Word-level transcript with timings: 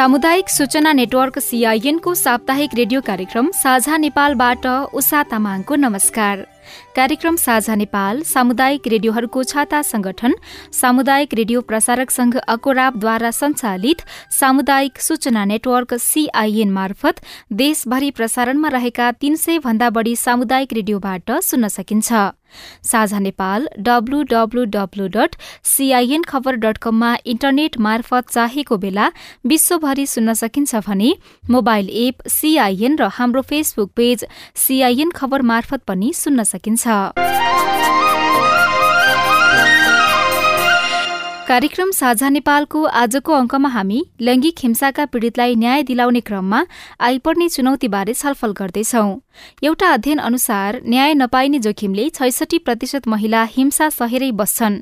सामुदायिक 0.00 0.48
सूचना 0.48 0.92
नेटवर्क 0.92 1.34
को 2.04 2.14
साप्ताहिक 2.14 2.74
रेडियो 2.74 3.00
कार्यक्रम 3.00 3.50
साझा 3.52 3.96
नेपालबाट 3.96 4.66
उषा 4.96 5.22
तामाङको 5.22 5.74
नमस्कार। 5.76 6.46
कार्यक्रम 6.96 7.36
साझा 7.36 7.74
नेपाल 7.74 8.22
सामुदायिक 8.22 8.86
रेडियोहरूको 8.86 9.42
छाता 9.44 9.82
संगठन 9.82 10.34
सामुदायिक 10.72 11.34
रेडियो 11.34 11.60
प्रसारक 11.60 12.10
संघ 12.10 12.36
अकोराबद्वारा 12.38 13.30
संचालित 13.30 14.02
सामुदायिक 14.40 15.00
सूचना 15.00 15.44
नेटवर्क 15.44 15.94
सीआईएन 16.00 16.70
मार्फत 16.70 17.20
देशभरि 17.60 18.10
प्रसारणमा 18.10 18.68
रहेका 18.70 19.10
तीन 19.20 19.36
सय 19.36 19.58
भन्दा 19.58 19.90
बढ़ी 19.90 20.16
सामुदायिक 20.16 20.72
रेडियोबाट 20.72 21.40
सुन्न 21.42 21.68
सकिन्छ। 21.68 22.12
Sajha 22.82 23.18
Nepal 23.18 23.68
W W W 23.78 25.06
dot 25.08 25.36
CIN 25.64 26.22
Khabar 26.28 26.54
dot 26.56 26.78
कममा 26.78 27.14
इन्टरनेट 27.26 27.78
मार्फत 27.80 28.30
चाहेको 28.30 28.76
बेला 28.76 29.10
विश्वभरि 29.46 30.06
सुन्न 30.06 30.34
सकिन्छ 30.42 30.74
भने 30.88 31.12
मोबाइल 31.50 31.88
एप 32.06 32.28
सीआईएन 32.28 32.96
र 32.98 33.08
हाम्रो 33.18 33.42
फेसबुक 33.50 33.90
पेज 33.96 34.24
सीआईएन 34.56 35.10
खबर 35.16 35.42
मार्फत 35.52 35.82
पनि 35.86 36.12
सुन्न 36.14 36.42
सकिन्छ। 36.44 36.86
कार्यक्रम 41.50 41.90
साझा 41.90 42.28
नेपालको 42.28 42.80
आजको 42.98 43.32
अङ्कमा 43.34 43.68
हामी 43.68 43.96
लैङ्गिक 44.26 44.58
हिंसाका 44.62 45.04
पीड़ितलाई 45.14 45.54
न्याय 45.56 45.82
दिलाउने 45.82 46.20
क्रममा 46.20 46.60
आइपर्ने 47.06 47.48
चुनौतीबारे 47.48 48.12
छलफल 48.14 48.52
गर्दैछौ। 48.60 49.02
एउटा 49.62 49.88
अध्ययन 49.92 50.18
अनुसार 50.28 50.80
न्याय 50.86 51.14
नपाइने 51.14 51.58
जोखिमले 51.58 52.04
छैसठी 52.10 52.58
प्रतिशत 52.58 53.08
महिला 53.08 53.42
हिंसा 53.56 53.88
सहेरै 53.90 54.30
बस्छन्। 54.32 54.78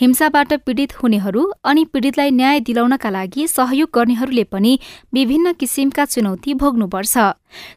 हिंसाबाट 0.00 0.54
पीड़ित 0.66 0.96
हुनेहरू 1.02 1.44
अनि 1.64 1.84
पीड़ितलाई 1.92 2.30
न्याय 2.40 2.60
दिलाउनका 2.66 3.10
लागि 3.10 3.46
सहयोग 3.46 3.90
गर्नेहरूले 3.94 4.44
पनि 4.50 4.74
विभिन्न 5.14 5.52
किसिमका 5.62 6.04
चुनौती 6.16 6.54
भोग्नुपर्छ। 6.64 7.14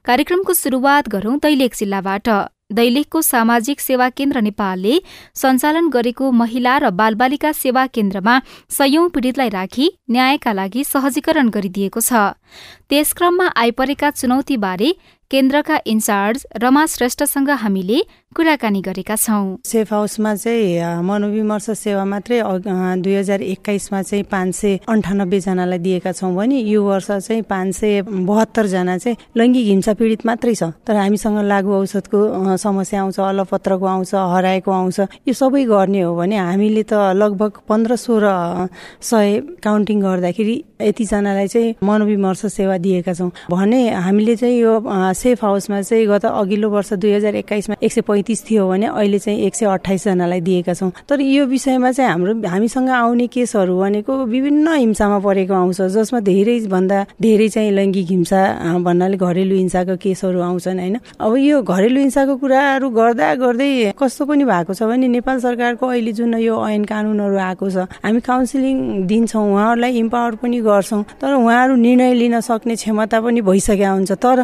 कार्यक्रमको 0.09 0.53
शुरूआत 0.63 1.09
गरौं 1.09 1.37
दैलेख 1.37 1.75
जिल्लाबाट। 1.75 2.33
दैलेखको 2.71 3.21
सामाजिक 3.21 3.79
सेवा 3.79 4.09
केन्द्र 4.09 4.41
नेपालले 4.41 4.93
सञ्चालन 5.35 5.89
गरेको 5.89 6.31
महिला 6.31 6.77
र 6.77 6.89
बालबालिका 6.91 7.51
सेवा 7.53 7.85
केन्द्रमा 7.87 8.35
सयौं 8.69 9.09
पीड़ितलाई 9.09 9.49
राखी 9.49 9.89
न्यायका 10.11 10.53
लागि 10.53 10.83
सहजीकरण 10.83 11.49
गरिदिएको 11.49 12.01
छ। 12.01 12.13
त्यसक्रममा 12.89 13.47
आइपरेका 13.55 14.09
चुनौतीबारे 14.11 14.89
केन्द्रका 15.33 15.77
इन्चार्ज 15.89 16.45
रमा 16.61 16.85
श्रेष्ठसँग 16.85 17.49
हामीले 17.49 17.99
कुराकानी 18.35 18.81
गरेका 18.81 19.15
छौँ। 19.15 19.57
सेफ 19.65 19.93
हाउसमा 19.93 20.33
चाहिँ 20.35 21.01
मनोविमर्श 21.01 21.69
सेवा 21.73 22.03
मात्रै 22.05 22.41
दुई 23.01 23.13
हजार 23.13 23.41
एक्काइसमा 23.41 24.01
चाहिँ 24.01 24.23
पाँच 24.29 24.55
सय 24.55 24.77
अन्ठानब्बे 24.89 25.39
जनालाई 25.39 25.79
दिएका 25.79 26.11
छौँ 26.13 26.33
भने 26.35 26.59
यो 26.61 26.83
वर्ष 26.83 27.09
चाहिँ 27.25 27.41
पाँच 27.49 27.75
सय 27.75 28.01
बहत्तर 28.01 28.67
जना 28.67 28.97
चाहिँ 28.97 29.17
लैङ्गिक 29.37 29.65
हिंसा 29.67 29.93
पीडित 29.97 30.25
मात्रै 30.25 30.53
छ। 30.53 30.69
तर 30.85 30.95
हामीसँग 31.01 31.37
लागु 31.49 31.73
औषधको 31.81 32.57
समस्या 32.57 33.01
आउँछ 33.01 33.19
अलपत्रको 33.19 33.85
आउँछ 33.85 34.13
हराएको 34.13 34.71
आउँछ 34.71 34.99
यो 35.29 35.33
सबै 35.33 35.63
गर्ने 35.65 36.01
हो 36.01 36.15
भने 36.15 36.37
हामीले 36.37 36.83
त 36.85 36.93
लगभग 37.17 37.51
पन्ध्र 37.69 37.95
सोह्र 37.97 38.69
सय 39.01 39.41
काउन्टिङ 39.65 40.01
गर्दाखेरि 40.01 40.55
यतिजनालाई 40.81 41.47
चाहिँ 41.47 41.75
मनोविमर्श 41.81 42.45
सेवा 42.53 42.77
दिएका 42.77 43.13
छौँ। 43.13 43.31
भने 43.49 43.81
हामीले 43.93 44.35
चाहिँ 44.35 44.57
यो 44.57 44.73
सेफ 45.23 45.43
हाउसमा 45.43 45.81
चाहिँ 45.81 46.05
गत 46.07 46.25
अघिल्लो 46.25 46.69
वर्ष 46.69 46.93
दुई 46.93 47.11
हजार 47.13 47.35
एक्काइसमा 47.35 47.75
एक 47.81 47.91
सय 47.93 48.01
पैँतिस 48.03 48.43
थियो 48.49 48.67
भने 48.69 48.87
अहिले 48.87 49.19
चाहिँ 49.19 49.39
एक 49.47 49.55
सय 49.55 49.65
अठाइसजनालाई 49.73 50.41
दिएका 50.41 50.73
छौँ। 50.73 50.91
तर 51.09 51.21
यो 51.21 51.45
विषयमा 51.47 51.91
चाहिँ 51.91 52.11
हाम्रो 52.11 52.33
हामीसँग 52.49 52.89
आउने 52.89 53.27
केसहरू 53.27 53.79
भनेको 53.79 54.13
विभिन्न 54.25 54.75
हिंसामा 54.75 55.19
परेको 55.19 55.53
आउँछ 55.53 55.81
जसमा 55.95 56.19
धेरैभन्दा 56.19 57.05
धेरै 57.21 57.47
चाहिँ 57.49 57.71
लैङ्गिक 57.71 58.07
हिंसा 58.09 58.41
भन्नाले 58.83 59.17
घरेलु 59.17 59.55
हिंसाको 59.55 59.95
केसहरू 60.03 60.41
आउँछन् 60.41 60.79
होइन? 60.79 60.97
अब 61.19 61.35
यो 61.37 61.61
घरेलु 61.63 61.99
हिंसाको 61.99 62.35
कुराहरू 62.37 62.89
गर्दा 62.89 63.33
गर्दै 63.35 63.93
कस्तो 63.99 64.25
पनि 64.25 64.43
भएको 64.43 64.73
छ 64.73 64.83
भने 64.83 65.07
नेपाल 65.07 65.39
सरकारको 65.39 65.87
अहिले 65.87 66.11
जुन 66.13 66.33
यो 66.43 66.55
ऐन 66.67 66.83
कानुनहरू 66.83 67.37
आएको 67.37 67.69
छ 67.69 67.87
हामी 68.03 68.19
काउन्सिलिङ 68.19 68.75
दिन्छौँ 69.07 69.45
उहाँहरूलाई 69.51 69.97
इम्पावर 70.03 70.35
पनि 70.43 70.59
गर्छौँ 70.61 71.03
तर 71.21 71.33
उहाँहरू 71.33 71.75
निर्णय 71.75 72.13
लिन 72.13 72.39
सक्ने 72.41 72.75
क्षमता 72.75 73.21
पनि 73.21 73.41
भइसकेका 73.41 73.91
हुन्छ। 73.91 74.11
तर 74.23 74.43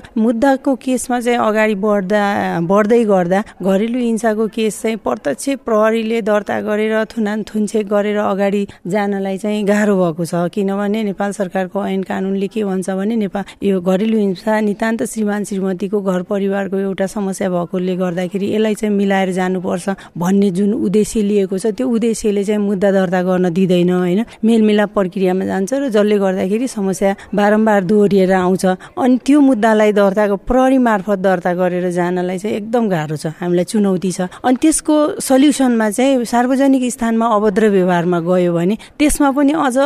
मुद्दाको 0.60 0.76
केसमा 0.76 1.20
चाहिँ 1.20 1.40
अगाडि 1.40 1.76
बढ्दा 1.80 2.24
बढ्दै 2.68 3.04
गर्दा 3.08 3.40
घरेलु 3.64 4.00
हिंसाको 4.00 4.48
केस 4.52 4.82
चाहिँ 4.82 4.98
प्रत्यक्ष 5.00 5.64
प्रहरीले 5.64 6.22
दर्ता 6.22 6.60
गरेर 6.68 6.96
थुनान 7.08 7.44
थुनछेक 7.48 7.88
गरेर 7.88 8.18
अगाडि 8.20 8.68
जानलाई 8.84 9.38
चाहिँ 9.40 9.64
गाह्रो 9.64 9.96
भएको 9.96 10.26
छ। 10.26 10.52
किनभने 10.52 11.04
नेपाल 11.04 11.32
सरकारको 11.32 11.86
ऐन 11.88 12.04
कानुनले 12.04 12.48
के 12.52 12.64
भन्छ 12.64 12.90
भने 12.92 13.16
नेपाल 13.16 13.44
यो 13.64 13.80
घरेलु 13.80 14.18
हिंसा 14.18 14.60
नितान्त 14.60 15.04
श्रीमान 15.08 15.44
श्रीमतीको 15.48 16.02
घर 16.02 16.22
परिवारको 16.28 16.78
एउटा 16.78 17.08
समस्या 17.08 17.50
भएकोले 17.50 17.96
गर्दाखेरि 17.96 18.48
यसलाई 18.56 18.76
चाहिँ 18.76 18.96
मिलाएर 18.96 19.32
जानुपर्छ 19.40 19.90
भन्ने 20.20 20.50
जुन 20.52 20.74
उद्देश्य 20.76 21.22
लिएको 21.24 21.58
छ 21.58 21.72
त्यो 21.72 21.88
उद्देश्यले 21.88 22.44
चाहिँ 22.44 22.62
मुद्दा 22.68 22.92
दर्ता 22.92 23.22
गर्न 23.24 23.50
दिँदैन 23.56 23.90
होइन? 23.90 24.20
मेलमिलाप 24.44 24.90
प्रक्रियामा 24.92 25.46
जान्छ 25.46 25.74
र 25.74 25.90
जसले 25.96 26.18
गर्दाखेरि 26.20 26.68
समस्या 26.68 27.16
बारम्बार 27.36 27.84
दोहोरिएर 27.88 28.34
आउँछ। 28.34 28.66
अनि 29.00 29.18
त्यो 29.26 29.40
मुद्दालाई 29.40 29.92
दर्ताको 29.94 30.36
प्रहरी 30.50 30.78
मार्फत 30.82 31.20
दर्ता 31.22 31.54
गरेर 31.54 31.90
जानलाई 31.94 32.38
चाहिँ 32.42 32.56
एकदम 32.58 32.84
गाह्रो 32.90 33.16
छ 33.22 33.38
हामीलाई 33.38 33.66
चुनौती 33.70 34.12
छ। 34.12 34.22
अनि 34.42 34.58
त्यसको 34.58 34.96
सल्युसनमा 35.22 35.90
चाहिँ 35.94 36.26
सार्वजनिक 36.26 36.84
स्थानमा 36.90 37.26
अभद्र 37.38 37.70
व्यवहारमा 37.70 38.20
गयो 38.26 38.54
भने 38.54 38.76
त्यसमा 38.98 39.30
पनि 39.38 39.54
अझ 39.54 39.78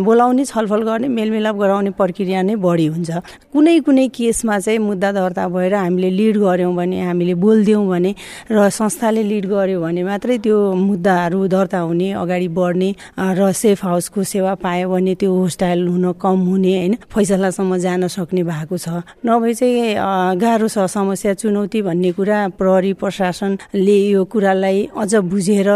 बोलाउने 0.00 0.44
छलफल 0.48 0.82
गर्ने 0.88 1.08
मेलमिलाप 1.12 1.56
गराउने 1.60 1.90
प्रक्रिया 2.00 2.42
नै 2.42 2.54
बढी 2.56 2.86
हुन्छ। 2.88 3.10
कुनै 3.52 3.78
कुनै 3.84 4.06
केसमा 4.08 4.58
चाहिँ 4.64 4.78
मुद्दा 4.80 5.10
दर्ता 5.12 5.44
भएर 5.52 5.74
हामीले 5.74 6.10
लिड 6.10 6.36
गऱ्यौँ 6.40 6.72
भने 6.72 6.96
हामीले 7.04 7.34
बोलिदियौँ 7.44 7.84
भने 7.88 8.14
र 8.48 8.68
संस्थाले 8.72 9.22
लिड 9.22 9.44
गर्यो 9.52 9.80
भने 9.84 10.02
मात्रै 10.08 10.38
त्यो 10.40 10.56
मुद्दाहरू 10.72 11.40
दर्ता 11.52 11.78
हुने 11.84 12.08
अगाडि 12.16 12.48
बढ्ने 12.48 12.90
र 13.18 13.52
सेफ 13.52 13.84
हाउसको 13.84 14.22
सेवा 14.24 14.54
पायो 14.64 14.88
भने 14.88 15.14
त्यो 15.20 15.30
होस्टाइल 15.36 15.86
हुन 15.88 16.12
कम 16.16 16.38
हुने 16.48 16.72
होइन? 16.78 16.94
फैसलासम्म 17.12 17.76
जान 17.76 18.06
सक्ने 18.08 18.42
भएको 18.48 18.76
छ। 18.78 19.04
नभए 19.26 19.52
चाहिँ 19.52 19.97
गाह्रो 19.98 20.68
छ 20.68 20.86
समस्या 20.88 21.32
चुनौती 21.34 21.82
भन्ने 21.82 22.10
कुरा 22.12 22.38
प्रहरी 22.58 22.92
प्रशासनले 23.00 23.98
यो 24.10 24.24
कुरालाई 24.32 24.78
अझ 24.96 25.14
बुझेर 25.28 25.68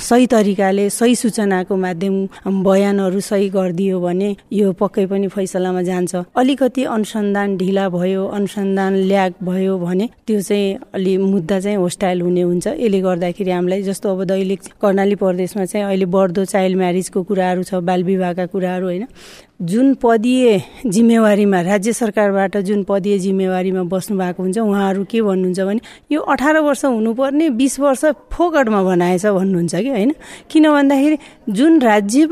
सही 0.00 0.26
तरिकाले 0.32 0.88
सही 0.90 1.14
सूचनाको 1.16 1.76
माध्यम 1.76 2.14
बयानहरू 2.64 3.20
सही 3.20 3.48
गरिदियो 3.50 4.00
भने 4.00 4.34
यो 4.52 4.72
पक्कै 4.80 5.06
पनि 5.06 5.28
फैसलामा 5.28 5.82
जान्छ। 5.82 6.14
अलिकति 6.36 6.84
अनुसन्धान 6.96 7.56
ढिला 7.56 7.88
भयो 7.88 8.26
अनुसन्धान 8.38 8.96
ल्याग 9.10 9.32
भयो 9.44 9.78
भने 9.78 10.08
त्यो 10.26 10.40
चाहिँ 10.40 10.76
अलि 10.94 11.16
मुद्दा 11.18 11.60
चाहिँ 11.60 11.76
होस्टाइल 11.76 12.20
हुने 12.22 12.42
हुन्छ। 12.42 12.66
यसले 12.66 13.00
गर्दाखेरि 13.00 13.50
हामीलाई 13.50 13.82
जस्तो 13.82 14.10
अब 14.14 14.24
दैलेख 14.24 14.60
कर्णाली 14.82 15.14
प्रदेशमा 15.22 15.64
चाहिँ 15.64 15.86
अहिले 15.86 16.06
बढ्दो 16.16 16.44
चाइल्ड 16.44 16.76
म्यारिजको 16.78 17.22
कुराहरू 17.22 17.62
छ 17.62 17.74
बाल 17.84 18.02
विवाहका 18.04 18.46
कुराहरू 18.46 18.86
होइन। 18.86 19.06
जुन 19.62 19.92
पदीय 20.02 20.60
जिम्मेवारीमा 20.86 21.60
राज्य 21.62 21.92
सरकारबाट 21.92 22.56
जुन 22.66 22.82
पदीय 22.84 23.18
जिम्मेवारीमा 23.18 23.82
बस्नु 23.86 24.16
भएको 24.18 24.42
हुन्छ 24.42 24.58
उहाँहरू 24.58 25.04
के 25.10 25.20
भन्नुहुन्छ 25.22 25.60
भने 25.60 25.80
यो 26.12 26.20
अठार 26.20 26.58
वर्ष 26.58 26.84
हुनुपर्ने 26.84 27.48
बिस 27.54 27.78
वर्ष 27.80 28.04
फोकटमा 28.32 28.82
बनाएछ 28.82 29.26
भन्नुहुन्छ 29.26 29.74
कि 29.74 29.88
होइन? 29.88 30.12
किन 30.50 30.68
भन्दाखेरि 30.72 31.18
जुन 31.48 31.80
राज्य 31.80 32.28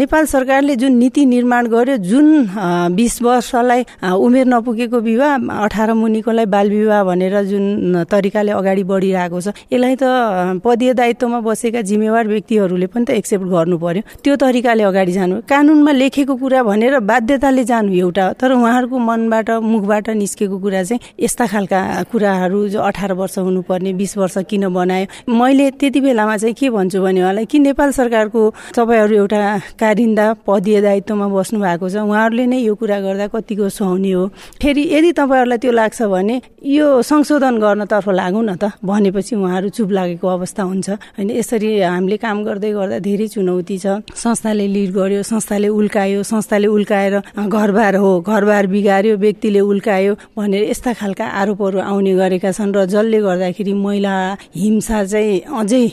नेपाल 0.00 0.24
सरकारले 0.26 0.76
जुन 0.76 0.92
नीति 0.96 1.24
निर्माण 1.26 1.66
गर्यो 1.68 1.96
जुन 2.08 2.48
बिस 2.96 3.20
वर्षलाई 3.22 3.84
उमेर 4.16 4.46
नपुगेको 4.48 5.00
विवाह 5.00 5.36
अठार 5.64 5.92
मुनिकोलाई 5.92 6.46
बाल 6.46 6.70
विवाह 6.70 7.04
भनेर 7.04 7.42
जुन 7.52 8.04
तरिकाले 8.10 8.52
अगाडि 8.52 8.84
बढिरहेको 8.88 9.40
छ 9.40 9.52
यसलाई 9.72 9.96
त 10.00 10.60
पदीय 10.64 10.94
दायित्वमा 10.94 11.40
बसेका 11.44 11.80
जिम्मेवार 11.84 12.26
व्यक्तिहरूले 12.28 12.86
पनि 12.86 13.04
त 13.04 13.10
एक्सेप्ट 13.20 13.44
गर्नु 13.44 13.78
पर्यो। 13.78 14.02
त्यो 14.24 14.36
तरिकाले 14.40 14.82
अगाडि 14.88 15.12
जानु 15.12 15.40
कानुनमा 15.44 15.92
लेखेको 15.92 16.34
कुरा 16.46 16.62
भनेर 16.62 16.98
बाध्यताले 17.02 17.64
जानु 17.66 17.92
एउटा 17.92 18.24
तर 18.38 18.52
उहाँहरूको 18.54 18.98
मनबाट 18.98 19.50
मुखबाट 19.66 20.08
निस्केको 20.14 20.58
कुरा 20.62 20.82
चाहिँ 20.86 21.00
यस्ता 21.18 21.46
खालका 21.50 21.80
कुराहरू 22.06 22.58
जो 22.70 22.80
अठार 22.80 23.12
वर्ष 23.18 23.38
हुनुपर्ने 23.38 23.92
बिस 23.98 24.16
वर्ष 24.16 24.36
किन 24.46 24.68
बनायो? 24.70 25.06
मैले 25.26 25.70
त्यति 25.74 26.00
बेलामा 26.00 26.36
चाहिँ 26.36 26.54
के 26.54 26.70
भन्छु 26.70 27.02
भने 27.02 27.20
उहाँलाई 27.22 27.46
कि 27.50 27.58
नेपाल 27.58 27.90
सरकारको 27.98 28.42
तपाईँहरू 28.78 29.14
एउटा 29.16 29.40
कारिन्दा 29.74 30.26
पदीय 30.46 30.80
दायित्वमा 30.86 31.26
बस्नु 31.34 31.58
भएको 31.66 31.88
छ। 31.90 31.96
उहाँहरूले 32.06 32.46
नै 32.46 32.58
यो 32.62 32.74
कुरा 32.78 33.00
गर्दा 33.02 33.26
कतिको 33.34 33.66
सुहाउने 33.66 34.12
हो। 34.14 34.26
फेरि 34.62 34.82
यदि 34.94 35.10
तपाईँहरूलाई 35.18 35.58
त्यो 35.58 35.72
लाग्छ 35.72 36.02
भने 36.14 36.40
यो 36.62 36.86
संशोधन 37.02 37.58
गर्नतर्फ 37.58 38.08
लागौँ 38.14 38.44
न 38.46 38.54
त 38.54 38.70
भनेपछि 38.86 39.34
उहाँहरू 39.34 39.68
चुप 39.74 39.90
लागेको 39.90 40.26
अवस्था 40.28 40.62
हुन्छ। 40.62 40.88
होइन 41.18 41.30
यसरी 41.42 41.68
हामीले 41.82 42.16
काम 42.22 42.44
गर्दै 42.46 42.70
गर्दा 42.70 42.98
धेरै 43.02 43.26
चुनौती 43.34 43.78
छ। 43.82 44.06
संस्थाले 44.14 44.66
लिड 44.66 44.90
गर्यो 44.94 45.22
संस्थाले 45.26 45.68
उल्कायो 45.74 46.22
संस्थाले 46.36 46.66
उल्काएर 46.68 47.14
घरबार 47.48 47.96
हो 47.96 48.20
घरबार 48.20 48.66
बिगार्यो 48.68 49.16
व्यक्तिले 49.16 49.60
उल्कायो 49.60 50.14
भनेर 50.36 50.68
यस्ता 50.70 50.92
खालका 51.00 51.26
आरोपहरू 51.40 51.78
आउने 51.80 52.14
गरेका 52.14 52.52
छन् 52.52 52.74
र 52.76 52.84
जसले 52.92 53.20
गर्दाखेरि 53.24 53.72
महिला 53.72 54.14
हिंसा 54.56 55.04
चाहिँ 55.04 55.40
अझै 55.48 55.84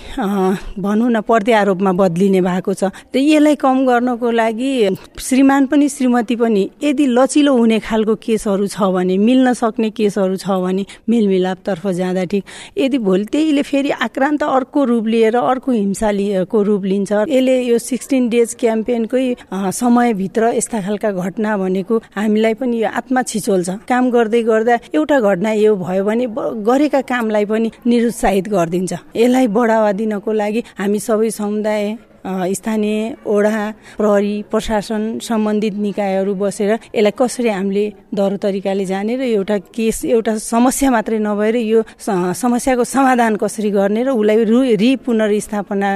भनौँ 0.84 1.10
न 1.10 1.22
प्रत्यारोपमा 1.24 1.92
बदलिने 2.02 2.42
भएको 2.42 2.74
छ। 2.74 2.84
र 3.16 3.18
यसलाई 3.18 3.56
कम 3.56 3.86
गर्नको 3.88 4.32
लागि 4.32 4.74
श्रीमान 5.20 5.66
पनि 5.72 5.88
श्रीमती 5.90 6.36
पनि 6.36 6.64
यदि 6.84 7.06
लचिलो 7.08 7.54
हुने 7.58 7.80
खालको 7.80 8.16
केसहरू 8.26 8.68
छ 8.68 8.92
भने 8.92 9.18
मिल्न 9.18 9.54
सक्ने 9.54 9.90
केसहरू 9.96 10.36
छ 10.36 10.60
भने 10.64 10.84
मेलमिलापतर्फ 11.10 11.88
जाँदा 12.00 12.24
ठिक। 12.32 12.44
यदि 12.78 12.98
भोलि 12.98 13.26
त्यहीले 13.32 13.62
फेरि 13.64 13.90
आक्रान्त 14.04 14.44
अर्को 14.44 14.84
रूप 14.84 15.06
लिएर 15.08 15.36
अर्को 15.38 15.72
हिंसा 15.72 16.12
लिएको 16.12 16.62
रूप 16.64 16.84
लिन्छ 16.92 17.12
यसले 17.14 17.56
यो 17.64 17.78
सिक्सटिन 17.80 18.30
डेज 18.30 18.56
क्याम्पेनकै 18.60 19.26
समयभित्र 19.54 20.33
यस्ता 20.38 20.82
खालका 20.82 21.12
घटना 21.12 21.58
भनेको 21.58 21.96
हामीलाई 22.16 22.54
पनि 22.54 22.78
यो 22.84 22.90
आत्मा 22.90 23.22
छिचोल्छ। 23.22 23.70
काम 23.90 24.04
गर्दै 24.12 24.42
गर्दा 24.44 24.76
एउटा 24.94 25.18
घटना 25.20 25.52
यो 25.54 25.76
भयो 25.76 26.04
भने 26.04 26.26
गरेका 26.70 27.02
कामलाई 27.02 27.46
पनि 27.46 27.70
निरुत्साहित 27.86 28.48
गरिदिन्छ। 28.50 28.94
यसलाई 29.16 29.48
बढावा 29.48 29.92
दिनको 30.00 30.32
लागि 30.32 30.62
हामी 30.80 31.00
सबै 31.00 31.30
समुदाय 31.30 31.84
स्थानीय 32.26 33.14
ओडा 33.26 33.72
प्रहरी 33.98 34.36
प्रशासन 34.52 35.02
सम्बन्धित 35.22 35.74
निकायहरू 35.86 36.34
बसेर 36.36 36.72
यसलाई 36.72 37.12
कसरी 37.20 37.50
हामीले 37.50 37.86
दरो 38.16 38.38
तरिकाले 38.44 38.86
जाने 38.86 39.16
र 39.18 39.22
एउटा 39.22 39.58
केस 39.76 40.04
एउटा 40.06 40.36
समस्या 40.40 40.92
मात्रै 40.92 41.18
नभएर 41.20 41.56
यो 41.56 41.82
समस्याको 42.00 42.84
समाधान 42.84 43.36
कसरी 43.44 43.70
गर्ने 43.72 44.04
र 44.04 44.10
उसलाई 44.16 44.44
रु 44.52 44.60
पुनर्स्थापना 45.06 45.90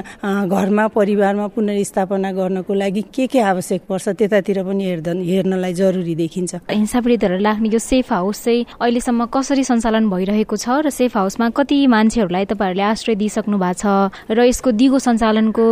घरमा 0.51 0.88
परिवारमा 0.97 1.47
पुनर्स्थापना 1.56 2.31
गर्नको 2.31 2.74
लागि 2.74 3.01
के 3.15 3.27
के 3.27 3.39
आवश्यक 3.39 3.81
पर्छ 3.89 4.09
त्यतातिर 4.19 4.63
पनि 4.68 4.83
हेर्दा 4.85 5.12
हेर्नलाई 5.12 5.74
जरुरी 5.74 6.15
देखिन्छ। 6.15 6.56
हिंसा 6.69 7.00
पीडितहरू 7.01 7.38
लाग्ने 7.39 7.69
यो 7.69 7.79
सेफ 7.79 8.12
हाउस 8.13 8.44
चाहिँ 8.44 8.65
अहिलेसम्म 8.81 9.25
कसरी 9.31 9.63
सञ्चालन 9.63 10.09
भइरहेको 10.09 10.56
छ 10.57 10.68
र 10.85 10.89
सेफ 10.89 11.18
हाउसमा 11.18 11.50
कति 11.57 11.77
मान्छेहरूलाई 11.88 12.45
तपाईँहरूले 12.51 12.83
आश्रय 12.83 13.15
दिइसक्नु 13.15 13.57
भएको 13.57 13.79
छ 13.79 14.12
र 14.31 14.39
यसको 14.50 14.71
दिगो 14.71 15.00
सञ्चालनको 15.00 15.65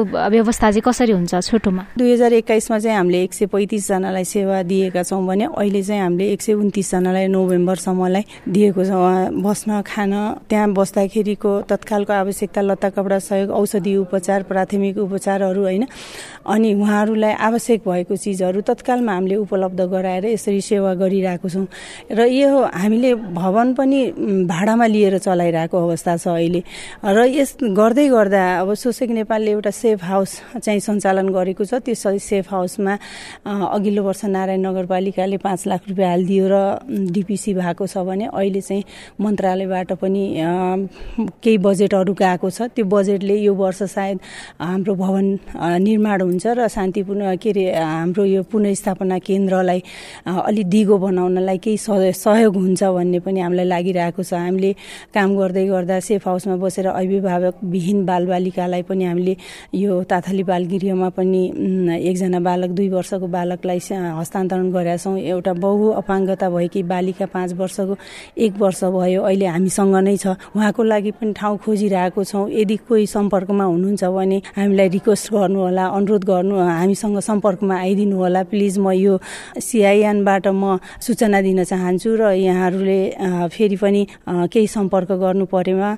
व्यवस्था 0.46 0.70
चाहिँ 0.72 0.82
कसरी 0.86 1.12
हुन्छ 1.12 1.34
छोटोमा? 1.42 1.84
दुई 1.98 2.12
हजार 2.14 2.34
एक्काइसमा 2.34 2.78
चाहिँ 2.80 2.98
हामीले 2.98 3.22
एक 3.24 3.34
सय 3.34 3.46
पैँतिसजनालाई 3.50 4.26
सेवा 4.30 4.62
दिएका 4.70 5.04
छौँ 5.04 5.26
भने 5.26 5.46
अहिले 5.58 5.82
चाहिँ 5.82 6.02
हामीले 6.02 6.26
एक 6.34 6.42
सय 6.42 6.54
उन्तिसजनालाई 6.54 7.28
नोभेम्बरसम्मलाई 7.34 8.24
दिएको 8.46 8.84
छ। 8.86 8.94
बस्न 9.42 9.82
खान 9.82 10.14
त्यहाँ 10.46 10.70
बस्दाखेरिको 10.70 11.52
तत्कालको 11.66 12.14
आवश्यकता 12.14 12.62
लत्ता 12.62 12.90
कपडा 12.94 13.20
सहयोग 13.26 13.50
औषधि 13.50 13.96
उपचार 14.06 14.44
प्राथमिक 14.46 14.98
उपचारहरू 15.02 15.62
होइन। 15.66 15.86
अनि 16.46 16.74
उहाँहरूलाई 16.78 17.34
आवश्यक 17.42 17.82
भएको 17.82 18.16
चिजहरू 18.16 18.62
तत्कालमा 18.70 19.14
हामीले 19.14 19.36
उपलब्ध 19.42 19.82
गराएर 19.82 20.26
यसरी 20.30 20.62
सेवा 20.62 20.94
गरिरहेको 20.94 21.50
छौँ। 21.50 21.66
र 22.14 22.30
यो 22.30 22.70
हामीले 22.70 23.14
भवन 23.34 23.74
पनि 23.74 24.00
भाडामा 24.46 24.86
लिएर 24.94 25.18
चलाइरहेको 25.26 25.74
अवस्था 25.74 26.18
छ 26.22 26.28
अहिले। 26.38 26.62
र 27.02 27.26
यस 27.34 27.58
गर्दै 27.66 28.08
गर्दा 28.14 28.44
अब 28.62 28.74
सोसेक 28.78 29.10
नेपालले 29.10 29.52
एउटा 29.52 29.72
सेफ 29.74 30.04
हाउस 30.06 30.34
चाहिँ 30.62 30.80
सञ्चालन 30.80 31.30
गरेको 31.30 31.64
छ। 31.66 31.74
त्यो 31.86 32.18
सेफ 32.20 32.46
हाउसमा 32.52 32.94
अघिल्लो 33.46 34.04
वर्ष 34.04 34.26
नारायण 34.26 34.62
नगरपालिकाले 34.66 35.38
पाँच 35.38 35.68
लाख 35.68 35.82
रुपियाँ 35.90 36.10
हालिदियो 36.10 36.46
र 36.52 36.56
डिपिसी 37.14 37.54
भएको 37.54 37.86
छ 37.88 37.98
भने 38.06 38.26
अहिले 38.34 38.62
चाहिँ 38.62 38.84
मन्त्रालयबाट 39.22 39.92
पनि 40.02 40.24
केही 41.44 41.58
बजेटहरू 41.58 42.14
गएको 42.14 42.50
छ। 42.50 42.70
त्यो 42.76 42.86
बजेटले 42.86 43.36
यो 43.42 43.54
वर्ष 43.54 43.84
सायद 43.96 44.18
हाम्रो 44.60 44.94
भवन 44.96 45.26
निर्माण 45.82 46.22
हुन्छ 46.22 46.46
र 46.58 46.68
शान्तिपूर्ण 46.68 47.36
के 47.38 47.50
अरे 47.50 47.66
हाम्रो 47.76 48.24
यो 48.26 48.42
पुनस्थापना 48.52 49.18
केन्द्रलाई 49.20 49.80
अलि 50.28 50.64
दिगो 50.64 50.98
बनाउनलाई 50.98 51.58
केही 51.64 51.78
सहयोग 52.14 52.56
हुन्छ 52.56 52.84
भन्ने 52.84 53.20
पनि 53.26 53.40
हामीलाई 53.40 53.66
लागिरहेको 53.66 54.24
छ। 54.24 54.34
हामीले 54.36 54.72
काम 55.14 55.30
गर्दै 55.38 55.66
गर्दा 55.68 56.00
सेफ 56.00 56.28
हाउसमा 56.28 56.56
बसेर 56.60 56.88
अभिभावकविहीन 56.92 58.06
बालबालिकालाई 58.06 58.82
पनि 58.90 59.04
हामीले 59.06 59.36
यो 59.74 60.04
ताथली 60.26 60.44
बालगृहमा 60.44 61.10
पनि 61.14 61.42
एकजना 62.02 62.40
बालक 62.42 62.70
दुई 62.78 62.90
वर्षको 62.90 63.28
बालकलाई 63.30 63.80
हस्तान्तरण 64.18 64.72
गरेका 64.74 64.98
छौँ। 64.98 65.18
एउटा 65.22 65.54
बहु 65.54 65.86
अपाङ्गता 66.02 66.50
भएकी 66.50 66.82
बालिका 66.90 67.26
पाँच 67.30 67.54
वर्षको 67.62 67.96
एक 68.34 68.54
वर्ष 68.58 68.84
भयो 68.90 69.22
अहिले 69.22 69.46
हामीसँग 69.46 69.96
नै 70.02 70.18
छ। 70.18 70.34
उहाँको 70.58 70.84
लागि 70.84 71.12
पनि 71.22 71.34
ठाउँ 71.38 71.58
खोजिरहेको 71.62 72.24
छौँ। 72.26 72.50
यदि 72.50 72.76
कोही 72.90 73.06
सम्पर्कमा 73.06 73.64
हुनुहुन्छ 73.70 74.04
भने 74.18 74.38
हामीलाई 74.58 74.90
रिक्वेस्ट 74.98 75.26
गर्नुहोला 75.34 75.86
अनुरोध 75.94 76.24
गर्नु 76.26 76.56
हामीसँग 76.58 77.20
सम्पर्कमा 77.30 77.76
आइदिनु 77.86 78.16
होला 78.18 78.42
प्लिज 78.50 78.78
म 78.82 78.98
यो 78.98 79.22
सिआइएनबाट 79.62 80.48
म 80.50 80.82
सूचना 81.06 81.42
दिन 81.46 81.64
चाहन्छु 81.70 82.10
र 82.18 82.34
यहाँहरूले 82.34 83.00
फेरि 83.54 83.78
पनि 83.78 84.02
केही 84.26 84.68
सम्पर्क 84.74 85.12
गर्नु 85.22 85.46
परेमा 85.54 85.90